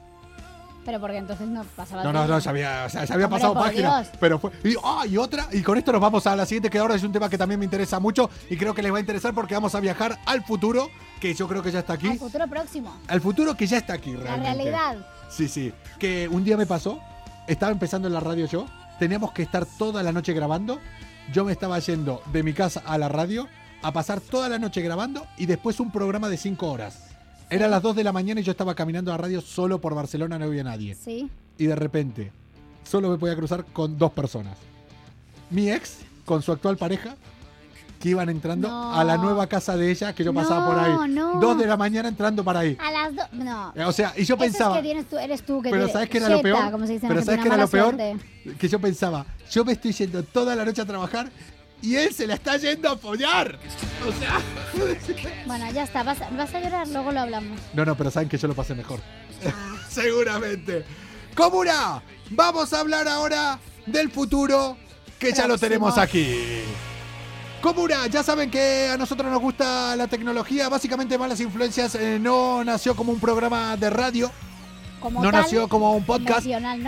[0.85, 3.39] Pero porque entonces no pasaba No, no, no, ya había, o sea, ya había Hombre,
[3.41, 4.01] pasado página.
[4.01, 4.11] Dios.
[4.19, 4.51] Pero fue.
[4.65, 7.03] Y, ah, y otra, y con esto nos vamos a la siguiente, que ahora es
[7.03, 9.53] un tema que también me interesa mucho y creo que les va a interesar porque
[9.53, 10.89] vamos a viajar al futuro,
[11.21, 12.09] que yo creo que ya está aquí.
[12.09, 12.93] Al futuro próximo.
[13.07, 14.55] Al futuro que ya está aquí, La realmente.
[14.55, 14.97] realidad.
[15.29, 15.71] Sí, sí.
[15.99, 16.99] Que un día me pasó,
[17.47, 18.65] estaba empezando en la radio yo,
[18.99, 20.79] teníamos que estar toda la noche grabando.
[21.31, 23.47] Yo me estaba yendo de mi casa a la radio
[23.81, 27.09] a pasar toda la noche grabando y después un programa de 5 horas.
[27.49, 29.93] Era las 2 de la mañana y yo estaba caminando a la radio solo por
[29.93, 30.95] Barcelona, no había nadie.
[30.95, 31.29] Sí.
[31.57, 32.31] Y de repente,
[32.83, 34.57] solo me podía cruzar con dos personas.
[35.49, 37.15] Mi ex, con su actual pareja,
[38.03, 38.93] que iban entrando No.
[38.93, 41.09] a la nueva casa de ella, que yo pasaba por ahí.
[41.09, 41.39] No.
[41.39, 42.77] Dos de la mañana entrando para ahí.
[42.77, 43.25] A las dos.
[43.31, 43.71] No.
[43.77, 44.75] Eh, O sea, y yo Eso es pensaba...
[44.75, 46.69] que tienes tú, eres tú que Pero ¿sabes qué era lo peor?
[46.69, 47.95] como se dice Pero ¿sabes qué era lo peor?
[47.95, 48.17] suerte.
[48.59, 51.31] Que yo pensaba, yo me estoy yendo toda la noche a trabajar
[51.81, 53.57] y él se la está yendo a follar.
[54.05, 54.37] O sea...
[55.47, 56.03] Bueno, ya está.
[56.03, 57.57] Vas, a- vas a llorar, luego lo hablamos.
[57.73, 58.99] No, no, pero saben que yo lo pasé mejor.
[59.89, 60.83] Seguramente.
[61.35, 62.01] Comuna,
[62.31, 64.75] vamos a hablar ahora del futuro
[65.17, 66.35] que ya lo tenemos aquí.
[67.63, 70.67] Comuna, ya saben que a nosotros nos gusta la tecnología.
[70.67, 74.29] Básicamente Malas Influencias eh, no nació como un programa de radio,
[74.99, 76.45] Como no tal, nació como un podcast.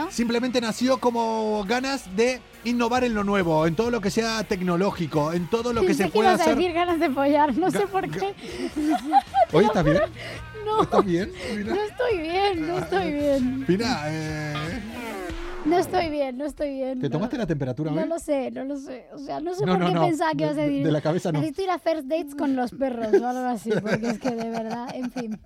[0.10, 5.32] Simplemente nació como ganas de innovar en lo nuevo, en todo lo que sea tecnológico,
[5.32, 6.58] en todo lo que se pueda ibas a hacer.
[6.58, 8.36] decir ganas de follar, no sé por qué.
[9.54, 10.02] Oye, ¿estás bien?
[10.66, 11.32] No, ¿Estás bien?
[11.64, 13.66] no estoy bien, no estoy bien.
[13.68, 14.82] Mira, eh,
[15.66, 17.00] No estoy bien, no estoy bien.
[17.00, 17.14] ¿te no.
[17.14, 18.08] tomaste la temperatura No hoy?
[18.08, 19.08] lo sé, no lo sé.
[19.14, 20.02] O sea, no sé No, por no, qué no.
[20.02, 20.86] pensaba que ibas a de- decir.
[20.86, 21.40] de la cabeza no.
[21.40, 24.50] Necesito ir a first dates con los perros o algo así, porque es que de
[24.50, 25.40] verdad, en fin.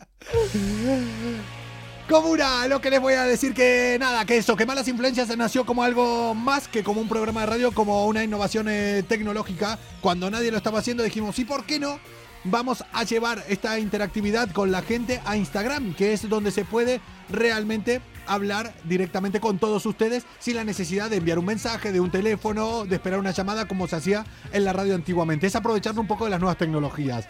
[2.10, 5.64] Comuna, lo que les voy a decir que nada, que eso, que Malas Influencias nació
[5.66, 9.78] como algo más que como un programa de radio, como una innovación eh, tecnológica.
[10.02, 12.00] Cuando nadie lo estaba haciendo dijimos, ¿y por qué no?
[12.46, 17.00] Vamos a llevar esta interactividad con la gente a Instagram, que es donde se puede
[17.30, 18.02] realmente
[18.34, 22.86] hablar directamente con todos ustedes sin la necesidad de enviar un mensaje, de un teléfono,
[22.86, 25.48] de esperar una llamada como se hacía en la radio antiguamente.
[25.48, 27.26] Es aprovechando un poco de las nuevas tecnologías.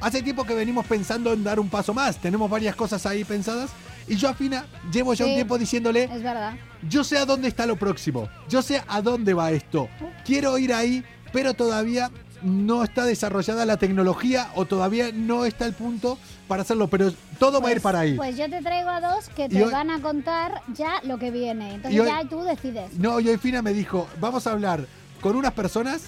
[0.00, 2.18] Hace tiempo que venimos pensando en dar un paso más.
[2.18, 3.70] Tenemos varias cosas ahí pensadas.
[4.06, 6.54] Y yo, Afina, llevo ya un tiempo diciéndole, Es verdad.
[6.88, 8.28] yo sé a dónde está lo próximo.
[8.48, 9.88] Yo sé a dónde va esto.
[10.24, 11.02] Quiero ir ahí,
[11.32, 12.10] pero todavía
[12.42, 16.18] no está desarrollada la tecnología o todavía no está el punto
[16.48, 16.88] para hacerlo.
[16.88, 18.14] Pero todo va a ir para ahí.
[18.14, 21.30] Pues yo te traigo a dos que te hoy- van a contar ya lo que
[21.30, 21.74] viene.
[21.74, 22.92] Entonces hoy- ya tú decides.
[22.98, 24.86] No, y hoy Fina me dijo, vamos a hablar
[25.20, 26.02] con unas personas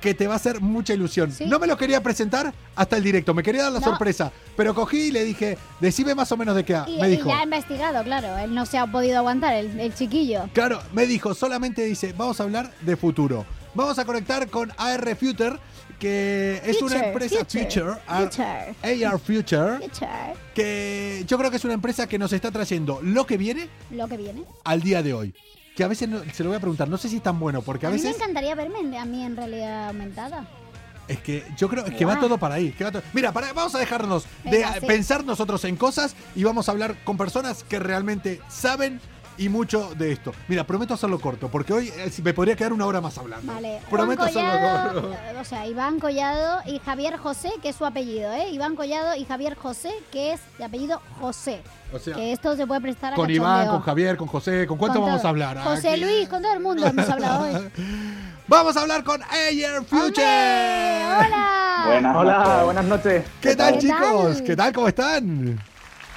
[0.00, 1.32] que te va a hacer mucha ilusión.
[1.32, 1.46] Sí.
[1.46, 3.86] No me lo quería presentar hasta el directo, me quería dar la No.
[3.86, 6.78] sorpresa, pero cogí y le dije, decime más o menos de qué.
[6.86, 7.28] Y, me y dijo.
[7.28, 8.36] ya ha investigado, claro.
[8.36, 10.48] Él no se ha podido aguantar, el, el chiquillo.
[10.52, 13.46] Claro, me dijo, solamente dice, vamos a hablar de futuro.
[13.76, 15.56] Vamos a conectar con AR Future,
[15.98, 19.04] que es una empresa future, Future, AR, future.
[19.06, 20.34] AR Future, Future.
[20.54, 24.08] que yo creo que es una empresa que nos está trayendo lo que viene Lo
[24.08, 24.44] que viene.
[24.64, 25.34] al día de hoy.
[25.76, 27.60] Que a veces no- se lo voy a preguntar, no sé si es tan bueno,
[27.60, 30.46] porque a, A, mí me veces encantaría verme a mí en realidad aumentada.
[31.06, 32.72] es que yo creo es que va todo para ahí.
[32.72, 34.86] que va todo- Mira, para, vamos a dejarnos de Venga, sí.
[34.86, 39.00] pensar nosotros en cosas y vamos a hablar con personas que realmente saben
[39.38, 40.32] y mucho de esto.
[40.48, 43.52] Mira, prometo hacerlo corto, porque hoy eh, me podría quedar una hora más hablando.
[43.52, 43.80] Vale.
[43.90, 45.40] Prometo Juan hacerlo Collado, corto.
[45.40, 48.50] o sea, Iván Collado y Javier José, que es su apellido, ¿eh?
[48.50, 51.62] Iván Collado y Javier José, que es de apellido José.
[51.92, 53.72] O sea, que esto se puede prestar a con Iván, cachondeo.
[53.74, 55.58] con Javier, con José, ¿con cuánto Con vamos a hablar?
[55.62, 56.00] José Aquí.
[56.00, 57.70] Luis, con todo el mundo hemos hablado hoy.
[58.48, 60.22] Vamos a hablar con Ayer Future.
[60.24, 61.82] ¡Hola!
[61.86, 62.64] Buenas Hola, noches.
[62.64, 63.24] buenas noches.
[63.40, 64.34] ¿Qué tal, ¿Qué chicos?
[64.34, 64.44] tal?
[64.44, 64.72] ¿Qué tal?
[64.72, 65.58] ¿Cómo están?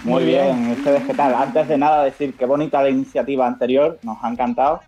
[0.04, 1.34] Muy bien, ¿ustedes qué tal?
[1.36, 4.82] Antes de nada decir qué bonita la iniciativa anterior, nos ha encantado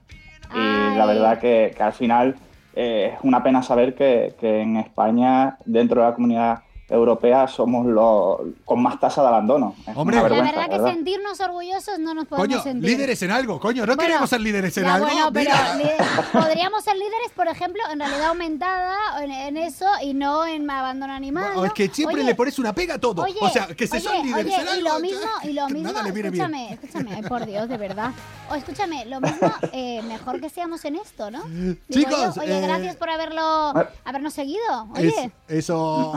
[0.54, 0.98] y Ay.
[0.98, 2.36] la verdad que, que al final
[2.74, 6.60] eh, es una pena saber que, que en España, dentro de la comunidad
[6.92, 9.74] europea, somos los con más tasa de abandono.
[9.88, 10.18] Es Hombre.
[10.18, 12.90] La verdad que sentirnos orgullosos no nos podemos Coño, sentir.
[12.90, 15.08] líderes en algo, coño, no Bueno, queremos ser líderes en Ya, algo.
[15.08, 15.52] bueno, pero
[16.34, 21.14] podríamos ser líderes, por ejemplo, en realidad aumentada en, en eso y no en abandono
[21.14, 21.52] animal.
[21.56, 21.66] ¿no?
[21.66, 23.24] es que siempre Oye, le pones una pega a todo.
[23.24, 24.90] Oye, o sea, que se oye, son líderes oye, en y algo.
[24.90, 26.26] lo mismo, y lo mismo, bien.
[26.26, 28.12] escúchame, escúchame, ay, por Dios, de verdad.
[28.50, 31.42] O escúchame, lo mismo, eh, mejor que seamos en esto, ¿no?
[31.48, 33.74] Digo Chicos, oye, eh, gracias por haberlo,
[34.04, 34.88] habernos seguido.
[34.96, 36.14] Oye, Es- eso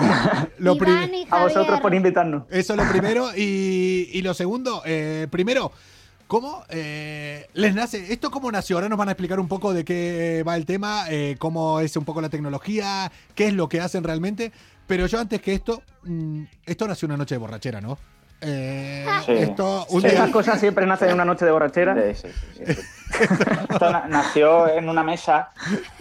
[0.65, 0.77] lo
[1.31, 2.45] A vosotros por invitarnos.
[2.51, 3.29] Eso lo primero.
[3.37, 5.71] Y, y lo segundo, eh, primero,
[6.27, 8.13] ¿cómo eh, les nace?
[8.13, 8.77] ¿Esto cómo nació?
[8.77, 11.97] Ahora nos van a explicar un poco de qué va el tema, eh, cómo es
[11.97, 14.51] un poco la tecnología, qué es lo que hacen realmente.
[14.87, 17.97] Pero yo antes que esto, mm, esto nació una noche de borrachera, ¿no?
[18.41, 19.33] Eh, Sí.
[19.33, 20.09] Esto, un Sí.
[20.09, 21.95] día- Esas cosas siempre nacen en una noche de borrachera.
[21.95, 22.81] Sí, sí, sí, sí.
[23.71, 25.51] Esto na- nació en una mesa,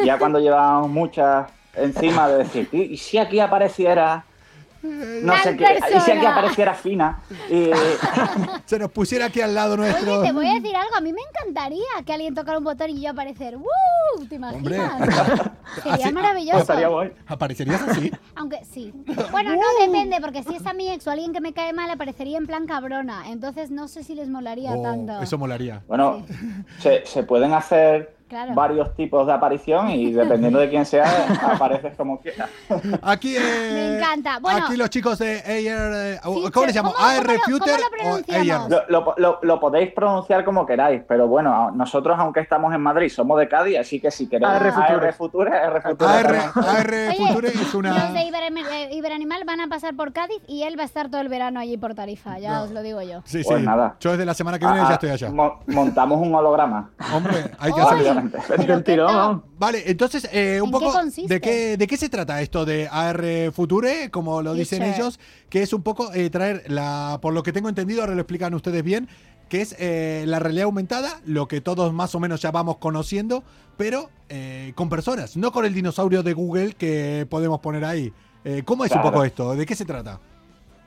[0.03, 4.25] ya cuando llevábamos muchas encima de decir, "Y- ¿y si aquí apareciera
[4.83, 5.79] no sé qué?
[5.95, 7.19] ¿Y si aquí apareciera Fina?
[7.49, 7.69] Y,
[8.65, 10.19] se nos pusiera aquí al lado nuestro.
[10.19, 12.89] Oye, te voy a decir algo, a mí me encantaría que alguien tocara un botón
[12.89, 13.55] y yo aparecer.
[13.57, 14.25] ¡Uh!
[14.29, 15.09] ¿Te Hombre, imaginas?
[15.81, 16.59] Sería Así- maravilloso.
[16.59, 17.11] Estaría guay.
[17.27, 18.11] ¿Aparecerías así?
[18.35, 18.93] Aunque sí.
[19.31, 21.89] Bueno, no depende, porque si es a mi ex o alguien que me cae mal,
[21.89, 23.29] aparecería en plan cabrona.
[23.31, 25.21] Entonces no sé si les molaría Oh, tanto.
[25.21, 25.81] eso molaría.
[25.87, 26.25] Bueno,
[26.79, 28.53] se, se pueden hacer Claro.
[28.55, 31.05] varios tipos de aparición y dependiendo de quién sea,
[31.53, 32.49] apareces como quieras.
[33.01, 34.39] Aquí, eh, Me encanta.
[34.39, 36.51] Bueno, aquí los chicos de AR, eh, Future.
[36.51, 36.93] ¿cómo les llamo?
[36.93, 37.89] ¿Cómo- AR cómo Future lo o
[38.23, 38.71] pronunciamos?
[38.73, 38.85] AR.
[38.89, 43.09] Lo, lo- lo- lo podéis pronunciar como queráis, pero bueno, nosotros aunque estamos en Madrid
[43.09, 45.07] somos de Cádiz, así que si queréis AR Future.
[45.07, 48.23] AR Future, AR Future AR, Future es los de una...
[48.23, 51.29] Iber, eh, Iberanimal van a pasar por Cádiz y él va a estar todo el
[51.29, 52.63] verano allí por Tarifa, ya No.
[52.63, 53.21] os lo digo yo.
[53.25, 53.65] Sí, Pues sí.
[53.65, 53.95] nada.
[53.99, 55.29] Yo desde la semana que viene Ah, ya estoy allá.
[55.29, 56.89] mo- montamos un holograma.
[57.13, 58.12] Hombre, hay que Oye,
[58.67, 59.43] Del tirón.
[59.57, 61.33] Vale, entonces, eh, un ¿En qué poco, consiste?
[61.33, 64.09] ¿de qué, ¿de qué se trata esto de AR Future?
[64.11, 64.95] Como lo dicen Future.
[64.95, 68.21] ellos, que es un poco eh, traer, la, por lo que tengo entendido, ahora lo
[68.21, 69.07] explican ustedes bien,
[69.49, 73.43] que es eh, la realidad aumentada, lo que todos más o menos ya vamos conociendo,
[73.77, 78.11] pero eh, con personas, no con el dinosaurio de Google que podemos poner ahí.
[78.45, 79.55] Eh, ¿Cómo es un poco esto?
[79.55, 80.19] ¿De qué se trata?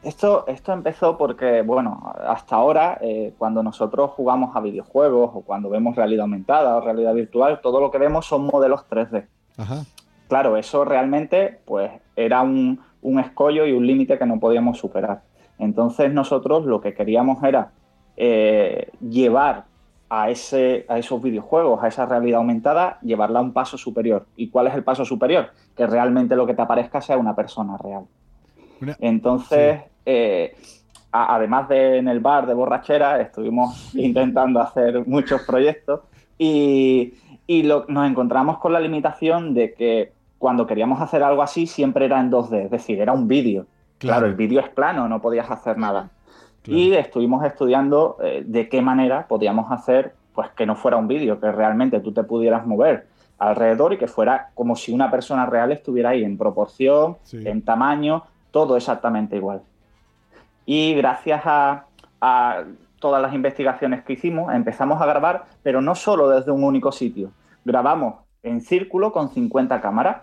[0.06, 5.68] Esto, esto empezó porque, bueno, hasta ahora, eh, cuando nosotros jugamos a videojuegos o cuando
[5.68, 9.26] vemos realidad aumentada o realidad virtual, todo lo que vemos son modelos 3D.
[9.58, 9.84] Ajá.
[10.28, 15.22] Claro, eso realmente pues era un, un escollo y un límite que no podíamos superar.
[15.58, 17.72] Entonces nosotros lo que queríamos era
[18.16, 19.64] eh, llevar
[20.08, 24.26] a, ese, a esos videojuegos, a esa realidad aumentada, llevarla a un paso superior.
[24.36, 25.48] ¿Y cuál es el paso superior?
[25.76, 28.04] Que realmente lo que te aparezca sea una persona real.
[28.80, 30.56] Una- Entonces, eh,
[31.12, 36.00] a- además de en el bar de borrachera, estuvimos intentando hacer muchos proyectos
[36.38, 37.14] y,
[37.46, 42.04] y lo- nos encontramos con la limitación de que cuando queríamos hacer algo así siempre
[42.04, 43.66] era en 2D, es decir, era un vídeo.
[43.98, 46.10] Claro, el vídeo es plano, no podías hacer nada.
[46.66, 51.40] Y estuvimos estudiando eh, de qué manera podíamos hacer pues que no fuera un vídeo,
[51.40, 53.06] que realmente tú te pudieras mover
[53.38, 57.40] alrededor y que fuera como si una persona real estuviera ahí en proporción, Sí.
[57.46, 59.62] en tamaño, todo exactamente igual.
[60.66, 61.86] Y gracias a,
[62.20, 62.64] a
[62.98, 67.30] todas las investigaciones que hicimos, empezamos a grabar, pero no solo desde un único sitio.
[67.64, 70.22] Grabamos en círculo con 50 cámaras.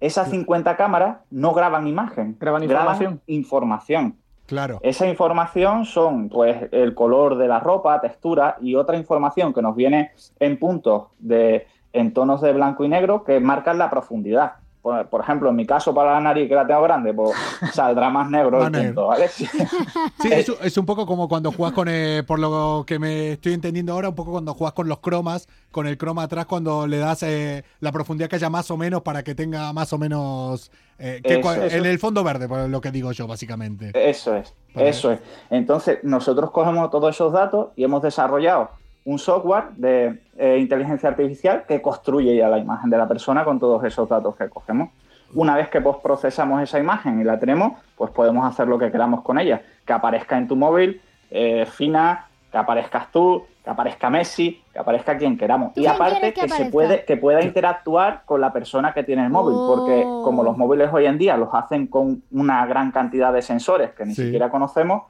[0.00, 3.20] Esas 50 cámaras no graban imagen, Graban información.
[3.26, 4.16] información.
[4.46, 4.78] Claro.
[4.82, 9.76] Esa información son pues el color de la ropa, textura y otra información que nos
[9.76, 14.54] viene en puntos de en tonos de blanco y negro que marcan la profundidad.
[14.80, 17.32] Por, por ejemplo, en mi caso para la nariz que la tengo grande, pues
[17.72, 19.28] saldrá más negro el punto, ¿vale?
[19.28, 19.48] Sí,
[20.30, 23.92] es, es un poco como cuando juegas con, eh, por lo que me estoy entendiendo
[23.92, 27.22] ahora, un poco cuando juegas con los cromas, con el croma atrás, cuando le das
[27.24, 30.70] eh, la profundidad que haya más o menos para que tenga más o menos...
[30.98, 31.76] eh, que Eso, cua- eso.
[31.76, 33.90] En el fondo verde, por lo que digo yo, básicamente.
[33.94, 35.20] Eso es, eso es.
[35.50, 38.70] Entonces, nosotros cogemos todos esos datos y hemos desarrollado
[39.08, 43.58] un software de eh, inteligencia artificial que construye ya la imagen de la persona con
[43.58, 44.90] todos esos datos que cogemos.
[45.34, 49.22] Una vez que postprocesamos esa imagen y la tenemos, pues podemos hacer lo que queramos
[49.22, 49.62] con ella.
[49.86, 51.00] Que aparezca en tu móvil,
[51.30, 55.72] eh, fina, que aparezcas tú, que aparezca Messi, que aparezca quien queramos.
[55.72, 59.24] ¿Tú Y aparte que que, se puede, que pueda interactuar con la persona que tiene
[59.24, 60.22] el móvil, porque Oh.
[60.22, 64.04] como los móviles hoy en día los hacen con una gran cantidad de sensores que
[64.04, 64.24] ni Sí.
[64.24, 65.04] siquiera conocemos,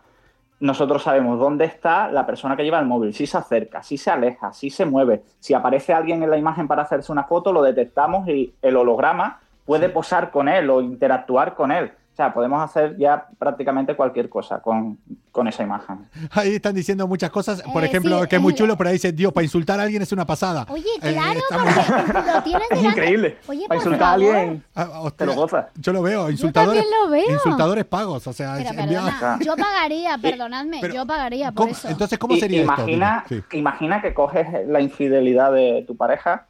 [0.60, 4.10] nosotros sabemos dónde está la persona que lleva el móvil, si se acerca, si se
[4.10, 7.62] aleja, si se mueve, si aparece alguien en la imagen para hacerse una foto, lo
[7.62, 11.92] detectamos y el holograma puede posar con él o interactuar con él.
[12.18, 14.98] O sea, podemos hacer ya prácticamente cualquier cosa con,
[15.30, 16.00] con esa imagen.
[16.32, 18.88] Ahí están diciendo muchas cosas, por Eh, ejemplo, sí, que es muy eh, chulo, pero
[18.90, 20.66] ahí dice, Dios, para insultar a alguien es una pasada.
[20.68, 22.86] Oye, Eh, claro, porque lo tienes Es delante.
[22.88, 23.38] increíble.
[23.46, 25.66] Oye, Para insultar a alguien, Ah, te lo gozas.
[25.76, 27.30] yo lo veo, insultadores, también lo veo.
[27.36, 31.66] insultadores pagos, o sea, Pero es enviado- perdona, yo pagaría, perdonadme, pero, yo pagaría por
[31.66, 31.86] ¿cómo- eso.
[31.88, 33.46] entonces, ¿cómo Y- sería imagina, esto?
[33.48, 33.58] Sí.
[33.58, 36.46] imagina que coges la infidelidad de tu pareja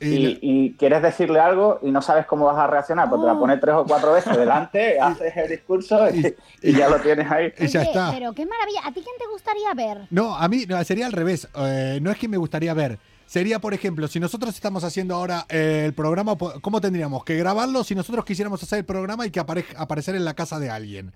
[0.00, 3.60] Y quieres decirle algo y no sabes cómo vas a reaccionar, pues te la pones
[3.60, 7.52] tres o cuatro veces delante, haces el discurso y, y ya lo tienes ahí.
[7.58, 8.10] y ya está.
[8.10, 8.80] Pero qué maravilla.
[8.86, 10.06] ¿A ti quién te gustaría ver?
[10.10, 11.48] No, a mí no, sería al revés.
[11.54, 12.98] Eh, no es que me gustaría ver.
[13.26, 17.22] Sería, por ejemplo, si nosotros estamos haciendo ahora eh, el programa, ¿cómo tendríamos?
[17.24, 20.58] Que grabarlo si nosotros quisiéramos hacer el programa y que apare- aparecer en la casa
[20.58, 21.12] de alguien.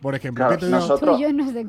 [0.00, 0.44] Por ejemplo.
[0.46, 0.78] Claro, ¿qué te digo?
[0.78, 1.20] nosotros-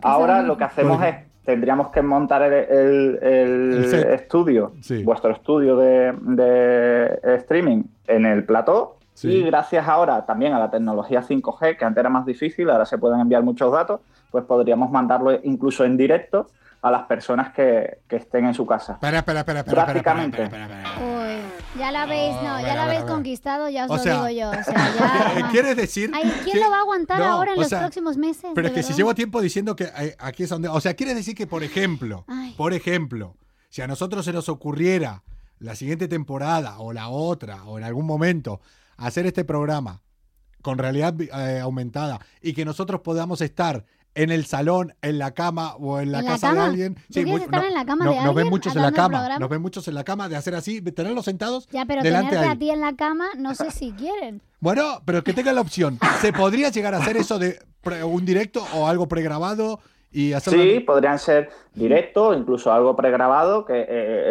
[0.03, 1.15] Ahora lo que hacemos es,
[1.49, 4.09] tendríamos que montar el, el- el El set.
[4.11, 5.01] estudio, Sí.
[5.03, 8.97] vuestro estudio de, de streaming en el plató.
[9.15, 9.29] Sí.
[9.31, 12.99] Y gracias ahora también a la tecnología 5G, que antes era más difícil, ahora se
[12.99, 16.45] pueden enviar muchos datos, pues podríamos mandarlo incluso en directo
[16.81, 18.93] a las personas que, que estén en su casa.
[18.93, 20.43] Espera, espera, espera, espera, espera, espera, Prácticamente.
[20.43, 21.25] espera, espera, espera.
[21.35, 24.13] Uy, ya la habéis, no, a ya la habéis conquistado, ya os O lo sea,
[24.13, 24.49] digo yo.
[24.49, 24.73] O sea,
[25.35, 25.39] ya.
[25.41, 25.49] no.
[25.51, 26.09] ¿Quieres decir?
[26.13, 28.51] Ay, ¿quién que- lo va a aguantar No, ahora en o los sea, próximos meses?
[28.55, 30.69] Pero es que si llevo tiempo diciendo que eh, aquí es donde.
[30.69, 32.53] O sea, quiere decir que, por ejemplo, Ay.
[32.57, 33.35] por ejemplo,
[33.69, 35.23] si a nosotros se nos ocurriera
[35.59, 38.61] la siguiente temporada o la otra o en algún momento
[38.95, 40.01] hacer este programa
[40.61, 43.85] con realidad eh, aumentada y que nosotros podamos estar
[44.23, 46.95] en el salón, en la cama o en la ¿En la casa de alguien.
[46.95, 49.37] ¿Tú quieres estar en la cama de Nos ven muchos en la cama.
[49.39, 52.31] Nos ven muchos en la cama de hacer así, de tenerlos sentados Ya, pero delante
[52.31, 52.55] tenerte ahí.
[52.55, 54.41] a ti en la cama, no sé si quieren.
[54.59, 55.97] Bueno, pero que tengan la opción.
[56.21, 59.79] ¿Se podría llegar a hacer eso de pre- un directo o algo pregrabado
[60.11, 60.61] y hacerlo?
[60.63, 63.85] Sí, podrían ser directos, incluso algo pregrabado, que eh,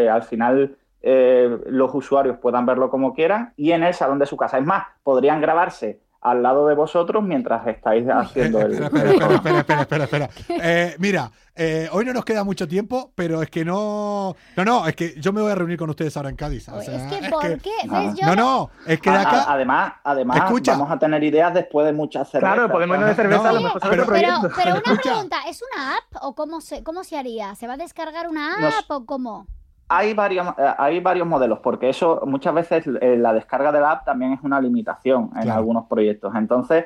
[0.05, 4.27] eh, al final eh, los usuarios puedan verlo como quieran y en el salón de
[4.27, 4.59] su casa.
[4.59, 8.73] Es más, podrían grabarse al lado de vosotros mientras estáis haciendo el...
[8.73, 10.29] Espera, espera, espera, espera, espera, espera.
[10.63, 14.35] Eh, mira, eh, hoy no nos queda mucho tiempo, pero es que no.
[14.57, 16.69] No, no, es que yo me voy a reunir con ustedes ahora en Cádiz.
[16.69, 17.71] o sea, es que, ¿por qué?
[17.85, 18.15] ¿Ves?
[18.17, 19.45] Yo No, no, es que de acá.
[19.49, 20.73] además, además Escucha.
[20.73, 22.55] vamos a tener ideas después de muchas cervezas.
[22.55, 25.03] Claro, podemos irnos de cerveza a lo No, mejor sale pero- Pero, pero una Escucha.
[25.03, 27.55] pregunta, ¿es una app o cómo se, cómo se haría?
[27.55, 29.47] ¿Se va a descargar una app Nos- o cómo?
[29.91, 33.93] Hay varios, eh, hay varios modelos, porque eso muchas veces eh, la descarga de la
[33.93, 35.59] app también es una limitación en Claro.
[35.59, 36.35] algunos proyectos.
[36.35, 36.85] Entonces,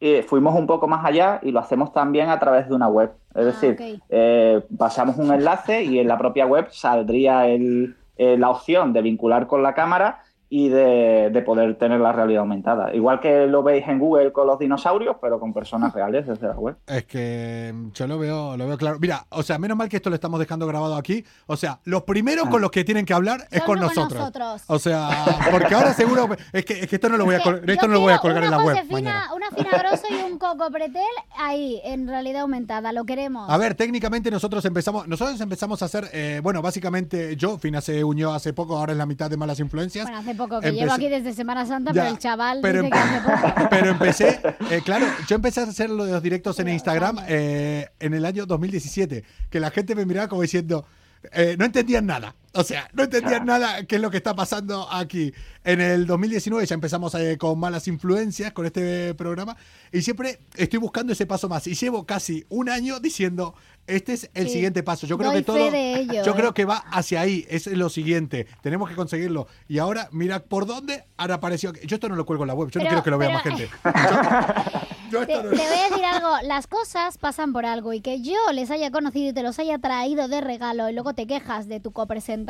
[0.00, 3.12] eh, fuimos un poco más allá y lo hacemos también a través de una web.
[3.34, 8.36] Es Ah, decir, eh, pasamos un enlace y en la propia web saldría el- eh,
[8.36, 10.18] la opción de vincular con la cámara
[10.56, 12.94] y de, de poder tener la realidad aumentada.
[12.94, 16.54] Igual que lo veis en Google con los dinosaurios, pero con personas reales desde la
[16.54, 16.76] web.
[16.86, 18.98] Es que mm, yo lo veo, lo veo claro.
[19.00, 21.24] Mira, o sea, menos mal que esto lo estamos dejando grabado aquí.
[21.46, 24.62] O sea, los primeros con los que tienen que hablar es con con nosotros.
[24.68, 25.08] O sea,
[25.50, 27.94] porque ahora seguro es que, es que esto no lo voy a col- esto no
[27.94, 28.76] lo voy a colgar en la web.
[28.88, 31.02] Una fina grosso y un coco pretel
[31.36, 32.92] ahí, en realidad aumentada.
[32.92, 33.50] Lo queremos.
[33.50, 38.04] A ver, técnicamente nosotros empezamos, nosotros empezamos a hacer, eh, bueno, básicamente yo, Fina se
[38.04, 40.04] unió hace poco, ahora es la mitad de malas influencias.
[40.04, 42.82] Bueno, hace poco que Empecé- llevo aquí desde Semana Santa, Ya, pero el chaval pero
[42.82, 43.66] dice que hace poco.
[43.70, 44.40] Pero empecé,
[44.70, 49.24] eh, claro, yo empecé a hacer los directos en Instagram eh, en el año 2017,
[49.50, 50.86] que la gente me miraba como diciendo,
[51.32, 52.34] eh, no entendían nada.
[52.54, 55.32] O sea, no entendían nada qué es lo que está pasando aquí.
[55.64, 59.56] En el 2019 ya empezamos eh, con malas influencias, con este programa,
[59.92, 61.66] y siempre estoy buscando ese paso más.
[61.66, 63.54] Y llevo casi un año diciendo,
[63.86, 64.54] este es el Sí.
[64.54, 65.06] siguiente paso.
[65.06, 66.36] Yo creo Doy que todo, ello, yo eh.
[66.36, 68.46] creo que va hacia ahí, es lo siguiente.
[68.62, 69.46] Tenemos que conseguirlo.
[69.68, 71.72] Y ahora, mira por dónde ahora apareció.
[71.72, 73.40] Yo esto no lo cuelgo en la web, yo no Pero- quiero que lo vea
[73.42, 73.74] pero- más gente.
[75.10, 78.00] Yo Te, esto no- te voy a decir algo, las cosas pasan por algo y
[78.00, 81.26] que yo les haya conocido y te los haya traído de regalo y luego te
[81.28, 82.43] quejas de tu copresentadora,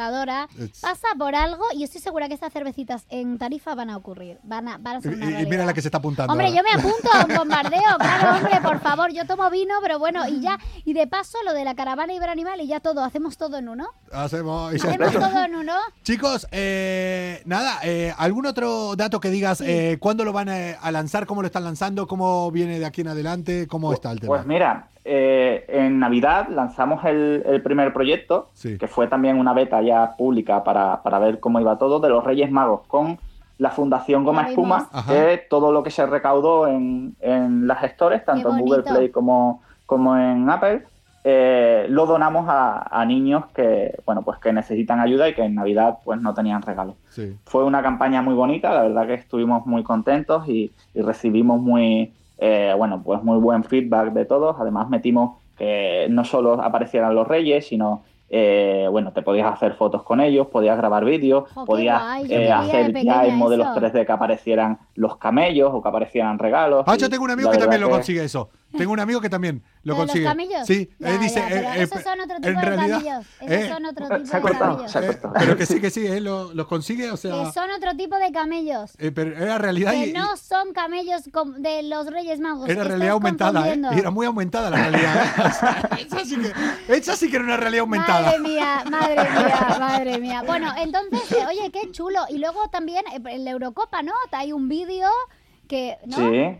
[0.58, 4.38] It's- pasa por algo y estoy segura que estas cervecitas en Tarifa van a ocurrir,
[4.42, 6.32] van a, van a ser Y- una y, mira la que se está apuntando.
[6.32, 6.58] Hombre, ahora.
[6.58, 10.26] yo me apunto a un bombardeo, claro, hombre, por favor, yo tomo vino, pero bueno,
[10.28, 13.56] y ya, y de paso lo de la caravana Iberanimal y ya todo, hacemos todo
[13.58, 13.86] en uno.
[14.12, 14.72] Hacemos.
[14.72, 15.72] y Hacemos todo en uno.
[16.02, 19.60] Chicos, eh, nada, eh, ¿algún otro dato que digas?
[19.60, 21.26] eh, ¿Cuándo lo van a, a lanzar?
[21.26, 22.06] ¿Cómo lo están lanzando?
[22.06, 23.66] ¿Cómo viene de aquí en adelante?
[23.68, 24.28] ¿Cómo está el tema?
[24.34, 28.78] Pues mira, eh, en Navidad lanzamos el, el primer proyecto, Sí.
[28.78, 32.24] que fue también una beta ya pública para, para ver cómo iba todo, de los
[32.24, 33.18] Reyes Magos, con
[33.58, 38.50] la Fundación Goma Espuma, que todo lo que se recaudó en, en las gestores, tanto
[38.50, 38.82] en Google.
[38.82, 40.82] Play como, como en Apple,
[41.22, 45.54] eh, lo donamos a, a niños que, bueno, pues que necesitan ayuda y que en
[45.54, 46.96] Navidad pues no tenían regalo.
[47.10, 47.36] Sí.
[47.46, 52.12] Fue una campaña muy bonita, la verdad que estuvimos muy contentos y, y recibimos muy,
[52.38, 54.56] eh, bueno, pues muy buen feedback de todos.
[54.58, 58.02] Además metimos que no solo aparecieran los reyes, sino,
[58.36, 62.52] eh, bueno, te podías hacer fotos con ellos, podías grabar vídeos, podías guay, eh, de
[62.52, 63.80] hacer ya en modelos eso.
[63.80, 66.82] 3D que aparecieran los camellos o que aparecieran regalos.
[66.88, 68.50] Ah, yo tengo un amigo que también lo consigue eso.
[68.76, 70.24] Tengo un amigo que también lo ¿Lo de los consigue.
[70.24, 70.66] camellos?
[70.66, 71.38] Sí, Ya, él dice.
[71.38, 73.26] ya, pero eh, eh, esos son otro tipo en de realidad, camellos.
[73.40, 74.90] Esos eh, son otro tipo se ha de cortado, camellos.
[74.90, 75.34] se ha eh, cortado.
[75.38, 77.30] pero que sí, que sí, él lo, lo consigue, o sea.
[77.44, 78.94] Que son otro tipo de camellos.
[78.98, 81.22] eh, pero era realidad y- Que no son camellos
[81.58, 82.68] de los Reyes Magos.
[82.68, 83.80] Era realidad aumentada, ¿eh?
[83.96, 85.24] era muy aumentada la realidad.
[85.24, 85.30] ¿eh?
[85.44, 88.23] O sea, esa, sí que, esa sí que era una realidad aumentada.
[88.24, 90.42] Madre mía, madre mía, madre mía.
[90.46, 92.20] Bueno, entonces, eh, oye, qué chulo.
[92.28, 94.12] Y luego también eh, en la Eurocopa, ¿no?
[94.32, 95.08] Hay un vídeo
[95.68, 96.16] que, ¿no?
[96.16, 96.56] Sí,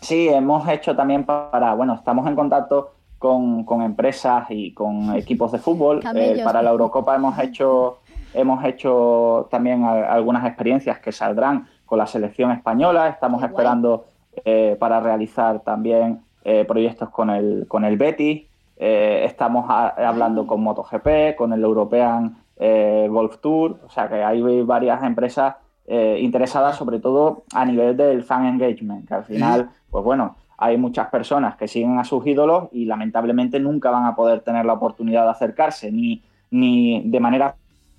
[0.00, 5.52] sí, hemos hecho también para, bueno, estamos en contacto con, con empresas y con equipos
[5.52, 6.00] de fútbol.
[6.00, 6.38] Camellos.
[6.40, 7.98] Eh, para la Eurocopa hemos hecho,
[8.34, 13.08] hemos hecho también a- algunas experiencias que saldrán con la selección española.
[13.08, 14.06] Estamos esperando
[14.44, 18.42] eh, para realizar también eh, proyectos con el, con el Betis.
[18.76, 23.80] Eh, estamos a- hablando con MotoGP, con el European eh, Golf Tour.
[23.86, 25.56] O sea que hay varias empresas
[25.86, 30.76] eh, interesadas sobre todo a nivel del fan engagement, que al final, pues bueno, hay
[30.78, 34.72] muchas personas que siguen a sus ídolos y lamentablemente nunca van a poder tener la
[34.74, 37.56] oportunidad de acercarse ni, ni de manera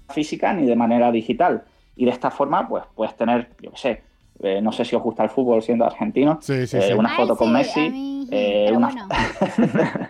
[0.10, 1.64] física ni de manera digital.
[1.96, 4.04] Y de esta forma, pues puedes tener, yo qué sé,
[4.42, 7.16] eh, no sé si os gusta el fútbol siendo argentino, Sí, sí, eh, una Ay,
[7.18, 9.08] foto con Messi, mí, eh, una, bueno.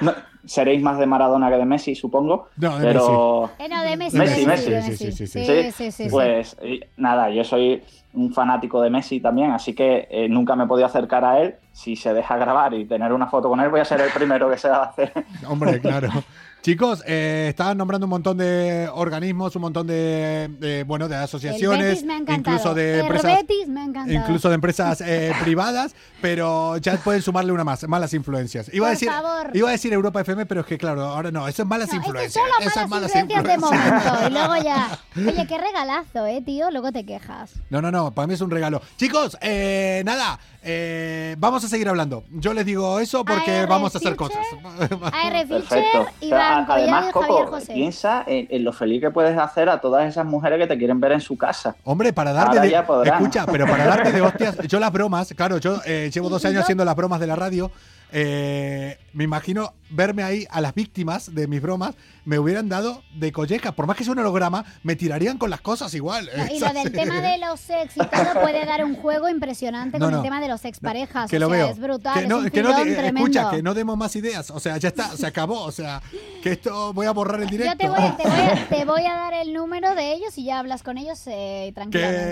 [0.00, 0.12] no,
[0.44, 2.48] seréis más de Maradona que de Messi, supongo.
[2.56, 3.50] No, de pero...
[3.58, 4.70] Eh, no, de Messi, Messi, de Messi.
[4.70, 5.44] de Sí, sí, sí, sí.
[5.44, 6.10] Sí, sí, sí, sí.
[6.10, 7.82] Pues eh, nada, yo soy
[8.12, 11.56] un fanático de Messi también, así que eh, nunca me he podido acercar a él.
[11.72, 14.50] Si se deja grabar y tener una foto con él, voy a ser el primero
[14.50, 15.12] que se va a hacer.
[15.48, 16.08] Hombre, claro.
[16.62, 22.04] Chicos, eh, estaban nombrando un montón de organismos, un montón de, de, bueno, de asociaciones,
[22.28, 24.18] incluso de El empresas, Betis me ha encantado.
[24.18, 28.68] incluso de empresas eh, privadas, pero ya pueden sumarle una más, malas influencias.
[28.74, 29.50] Iba a Por decir, favor.
[29.54, 31.96] iba a decir Europa FM, pero es que claro, ahora no, eso es malas No,
[31.96, 32.32] influencias.
[32.34, 34.28] solo eso es malas malas influencias de momento.
[34.28, 34.98] Y luego ya.
[35.16, 36.70] Oye, qué regalazo, eh, tío.
[36.70, 37.52] Luego te quejas.
[37.70, 38.82] No, no, no, para mí es un regalo.
[38.98, 42.24] Chicos, eh, nada, eh, vamos a seguir hablando.
[42.30, 44.38] Yo les digo eso porque AR vamos a hacer cosas.
[45.12, 46.04] AR Perfecto.
[46.04, 47.72] Fischer, Iván a- Collado además, y Javier Coco, José.
[47.72, 51.00] piensa en, en lo feliz que puedes hacer a todas esas mujeres que te quieren
[51.00, 51.76] ver en su casa.
[51.84, 55.58] Hombre, para darte Ahora de, escucha, pero para darte de hostias, yo las bromas, claro,
[55.58, 57.70] yo eh, llevo dos años haciendo las bromas de la radio.
[58.12, 61.94] Eh, me imagino verme ahí a las víctimas de mis bromas,
[62.24, 65.60] me hubieran dado de colleja, por más que sea un holograma, me tirarían con las
[65.60, 66.28] cosas igual.
[66.36, 69.28] No, y Es lo del tema de los sex y todo puede dar un juego
[69.28, 70.18] impresionante No, con no.
[70.18, 71.28] el tema de los exparejas.
[71.30, 71.68] que o lo sea, veo.
[71.70, 73.20] es brutal, Que es no, un que no tremendo.
[73.20, 74.50] escucha, que no demos más ideas.
[74.50, 75.62] O sea, ya está, se acabó.
[75.62, 76.00] O sea,
[76.42, 77.72] que esto voy a borrar el directo.
[77.72, 80.44] Yo te voy, te, voy a, te voy a dar el número de ellos y
[80.44, 82.30] ya hablas con ellos eh, tranquilamente.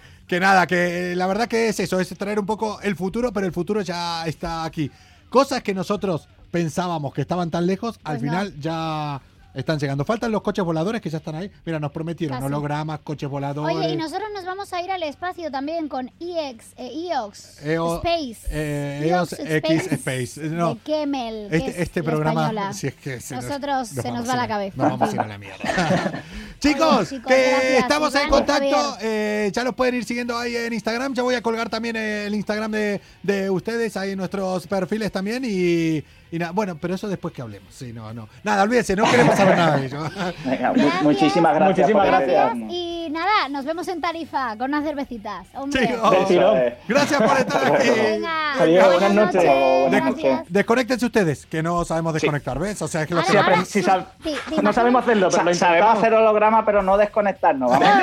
[0.26, 3.46] que nada, que la verdad que es eso, es traer un poco el futuro, pero
[3.46, 4.90] el futuro ya está aquí.
[5.28, 8.30] Cosas que nosotros pensábamos que estaban tan lejos, al Pues no.
[8.30, 9.20] final ya
[9.56, 10.04] están llegando.
[10.04, 11.50] Faltan los coches voladores que ya están ahí.
[11.64, 12.46] Mira, nos prometieron Casi.
[12.46, 13.76] hologramas, coches voladores.
[13.76, 17.96] Oye, y nosotros nos vamos a ir al espacio también con EX, eh, EOX, EO-
[17.96, 18.36] Space.
[18.50, 20.40] eh, EOX X Space.
[20.50, 24.28] No, de Kemmel, que este, es este programa, si es que se Nosotros se nos
[24.28, 24.76] va a la cabeza.
[24.76, 25.58] Nos vamos a ir a la mierda.
[26.58, 28.96] Chicos, chicos, que gracias, estamos en Iván contacto.
[29.02, 31.14] Eh, ya los pueden ir siguiendo ahí en Instagram.
[31.14, 35.44] Ya voy a colgar también el Instagram de, de ustedes ahí en nuestros perfiles también.
[35.46, 37.72] Y, y nada, bueno, pero eso después que hablemos.
[37.74, 38.28] Sí, no, no.
[38.44, 39.98] Nada, olvídense, no queremos saber nada de ello.
[40.44, 41.02] Venga, Gracias.
[41.02, 41.78] muchísimas gracias.
[41.78, 42.52] Muchísimas gracias.
[42.70, 45.46] Y nada, nos vemos en Tarifa con unas cervecitas.
[45.54, 45.86] Hombre.
[46.28, 46.54] Sí, oh,
[46.88, 47.90] gracias por estar aquí.
[47.90, 49.44] Venga, Adiós, buenas noches.
[49.44, 50.40] Buenas Gracias.
[50.48, 52.80] Desconéctense ustedes, que no sabemos desconectar, ¿ves?
[52.82, 55.42] O sea, es que lo Ahora, que- Sí, ahora, sí sí, No sabemos hacerlo, pero
[55.42, 55.98] Sa- lo sabemos intentamos.
[55.98, 57.70] hacer holograma, pero no desconectarnos.
[57.70, 57.86] Vamos.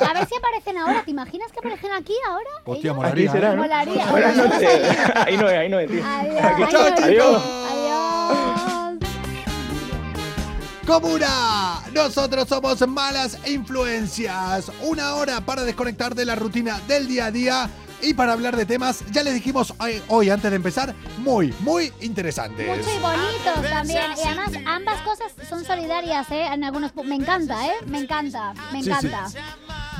[0.00, 1.02] No, a ver si aparecen ahora.
[1.04, 2.50] ¿Te imaginas que aparecen aquí ahora?
[2.64, 2.96] Hostia, Ellos?
[2.96, 3.30] molaría.
[3.30, 3.56] Aquí será, ¿eh?
[3.56, 3.62] ¿no?
[3.62, 4.06] Molaría.
[4.06, 4.70] Buenas noches.
[5.14, 6.04] Ahí no es, ahí no es, tío.
[6.04, 7.19] Adiós.
[7.22, 8.98] Adiós.
[10.86, 14.72] Comuna, nosotros somos malas influencias.
[14.82, 17.70] Una hora para desconectar de la rutina del día a día
[18.02, 21.92] y para hablar de temas, ya les dijimos hoy, hoy, antes de empezar, muy, muy
[22.00, 22.66] interesantes.
[22.66, 24.02] Mucho y bonitos también.
[24.16, 26.46] Y además, ambas cosas son solidarias, ¿eh?
[26.46, 27.74] En algunos Me encanta, ¿eh?
[27.86, 29.26] Me encanta, me Sí, encanta.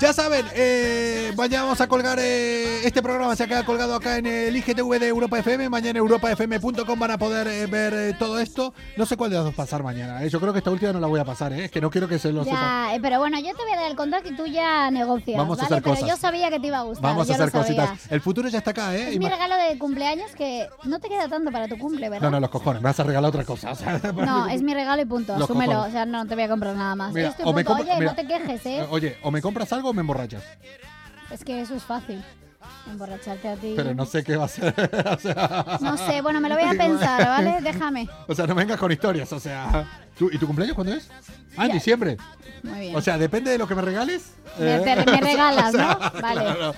[0.01, 4.25] Ya saben, eh, vayamos a colgar eh, este programa, se ha quedado colgado acá en
[4.25, 5.69] el IGTV de Europa FM.
[5.69, 8.73] Mañana en europafm.com van a poder eh, ver eh, todo esto.
[8.97, 10.25] No sé cuál de las dos pasar mañana.
[10.25, 10.31] eh.
[10.31, 11.67] Yo creo que esta última no la voy a pasar, eh.
[11.67, 12.45] es que no quiero que se lo.
[12.47, 15.59] Ya, pero bueno, yo te voy a dar el contacto y tú ya negocias, Vamos
[15.59, 15.75] a ¿vale?
[15.75, 16.09] hacer pero cosas.
[16.09, 17.03] yo sabía que te iba a gustar.
[17.03, 17.87] Vamos a hacer cositas.
[17.89, 18.01] sabía.
[18.09, 19.11] El futuro ya está acá, ¿eh?
[19.13, 22.23] Es mi regalo de cumpleaños que no te queda tanto para tu cumple, ¿verdad?
[22.25, 23.73] No, no, los cojones, me vas a regalar otra cosa.
[23.73, 25.35] o sea, No, es mi regalo y punto.
[25.35, 25.83] Asúmelo.
[25.83, 27.13] O sea, no te voy a comprar nada más.
[27.13, 28.11] Mira, o me Oye, mira.
[28.13, 28.87] no te quejes, ¿eh?
[28.91, 30.43] Oye, o me compras algo o me emborrachas.
[31.31, 32.23] Es que eso es fácil.
[32.91, 33.75] Emborracharte a ti.
[33.77, 34.75] Pero no sé qué va a ser.
[35.17, 37.61] o, sea, No sé, bueno, me lo voy a pensar, ¿vale?
[37.63, 38.09] Déjame.
[38.27, 39.33] o sea, no vengas con historias.
[39.33, 39.87] O sea,
[40.19, 41.09] ¿tú- ¿y tu cumpleaños cuándo es?
[41.57, 42.17] Ah, en diciembre.
[42.63, 42.97] Muy bien.
[42.97, 44.33] O sea, depende de lo que me regales.
[44.59, 46.21] Me- eh, te- me regalas, o sea, ¿no?
[46.21, 46.41] Vale.
[46.41, 46.75] claro.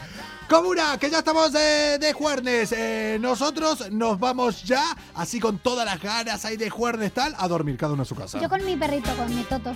[0.48, 2.72] Comuna, que ya estamos de, de jueves.
[2.76, 4.82] Eh, nosotros nos vamos ya,
[5.14, 8.14] así con todas las ganas ahí de jueves tal, a dormir, cada uno a su
[8.14, 8.38] casa.
[8.38, 9.72] Yo con mi perrito, con mi toto.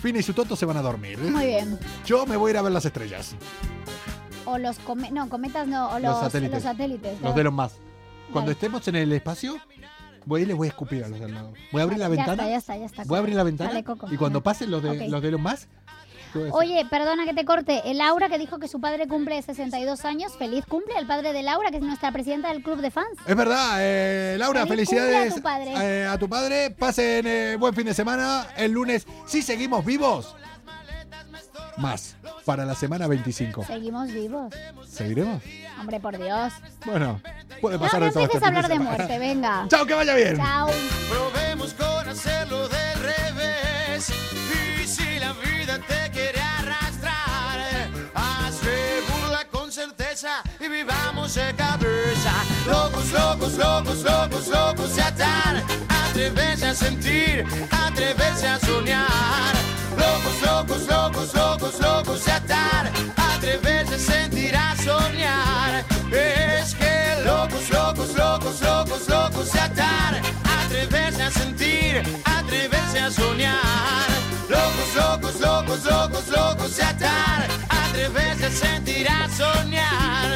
[0.00, 1.18] Fina y su toto se van a dormir.
[1.18, 1.78] Muy bien.
[2.06, 3.34] Yo me voy a ir a ver las estrellas.
[4.46, 6.54] O los cometas, no, cometas no, o los, Los satélites.
[6.54, 7.12] los satélites.
[7.20, 7.32] Los ¿no?
[7.36, 7.72] de los más.
[8.32, 9.56] Cuando estemos en el espacio,
[10.24, 11.52] voy y les voy a escupir a los del lado.
[11.72, 12.32] Voy a abrir la Ya ventana.
[12.32, 13.04] está, ya está, ya está.
[13.04, 13.70] Voy a abrir la ventana.
[13.70, 14.06] Dale, Coco.
[14.10, 15.68] y cuando pasen los de, los de los más.
[16.52, 17.82] Oye, perdona que te corte.
[17.84, 20.32] El Laura que dijo que su padre cumple 62 años.
[20.38, 23.08] Feliz cumple al padre de Laura, que es nuestra presidenta del club de fans.
[23.26, 25.72] Es verdad, eh, Laura, Feliz felicidades a tu padre.
[25.76, 26.70] eh, a tu padre.
[26.70, 28.46] Pasen eh, buen fin de semana.
[28.56, 30.34] El lunes, si seguimos vivos,
[31.76, 33.64] más para la semana 25.
[33.64, 34.52] Seguimos vivos.
[34.88, 35.42] ¿Seguiremos?
[35.80, 36.52] Hombre, por Dios.
[36.84, 37.20] Bueno,
[37.60, 38.24] puede No, pasar no de todo.
[38.24, 39.64] este fin hablar de muerte, venga.
[39.68, 40.36] Chao, que vaya bien.
[40.36, 40.68] Chao.
[41.08, 44.12] Probemos con hacerlo del revés.
[50.20, 52.32] cabeza y vivamos de cabeza.
[52.66, 55.62] Locos, locos, locos, locos, locos de atar.
[55.88, 59.54] Atreverse a sentir, atreverse a soñar.
[59.96, 62.90] Locos, locos, locos, locos, locos de atar.
[63.16, 65.84] Atreverse a sentir, a soñar.
[66.12, 70.20] Es que locos, locos, locos, locos, locos de atar.
[70.64, 74.10] Atreverse a sentir, atreverse a soñar
[74.70, 77.48] loucos, loucos, loucos, loucos, loucos se atar.
[77.68, 80.30] Atrever-se a sentir, a sonhar.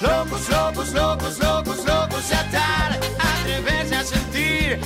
[0.00, 2.98] Loucos, loucos, loucos, loucos, loucos se atar.
[3.18, 4.80] Atrever-se a sentir,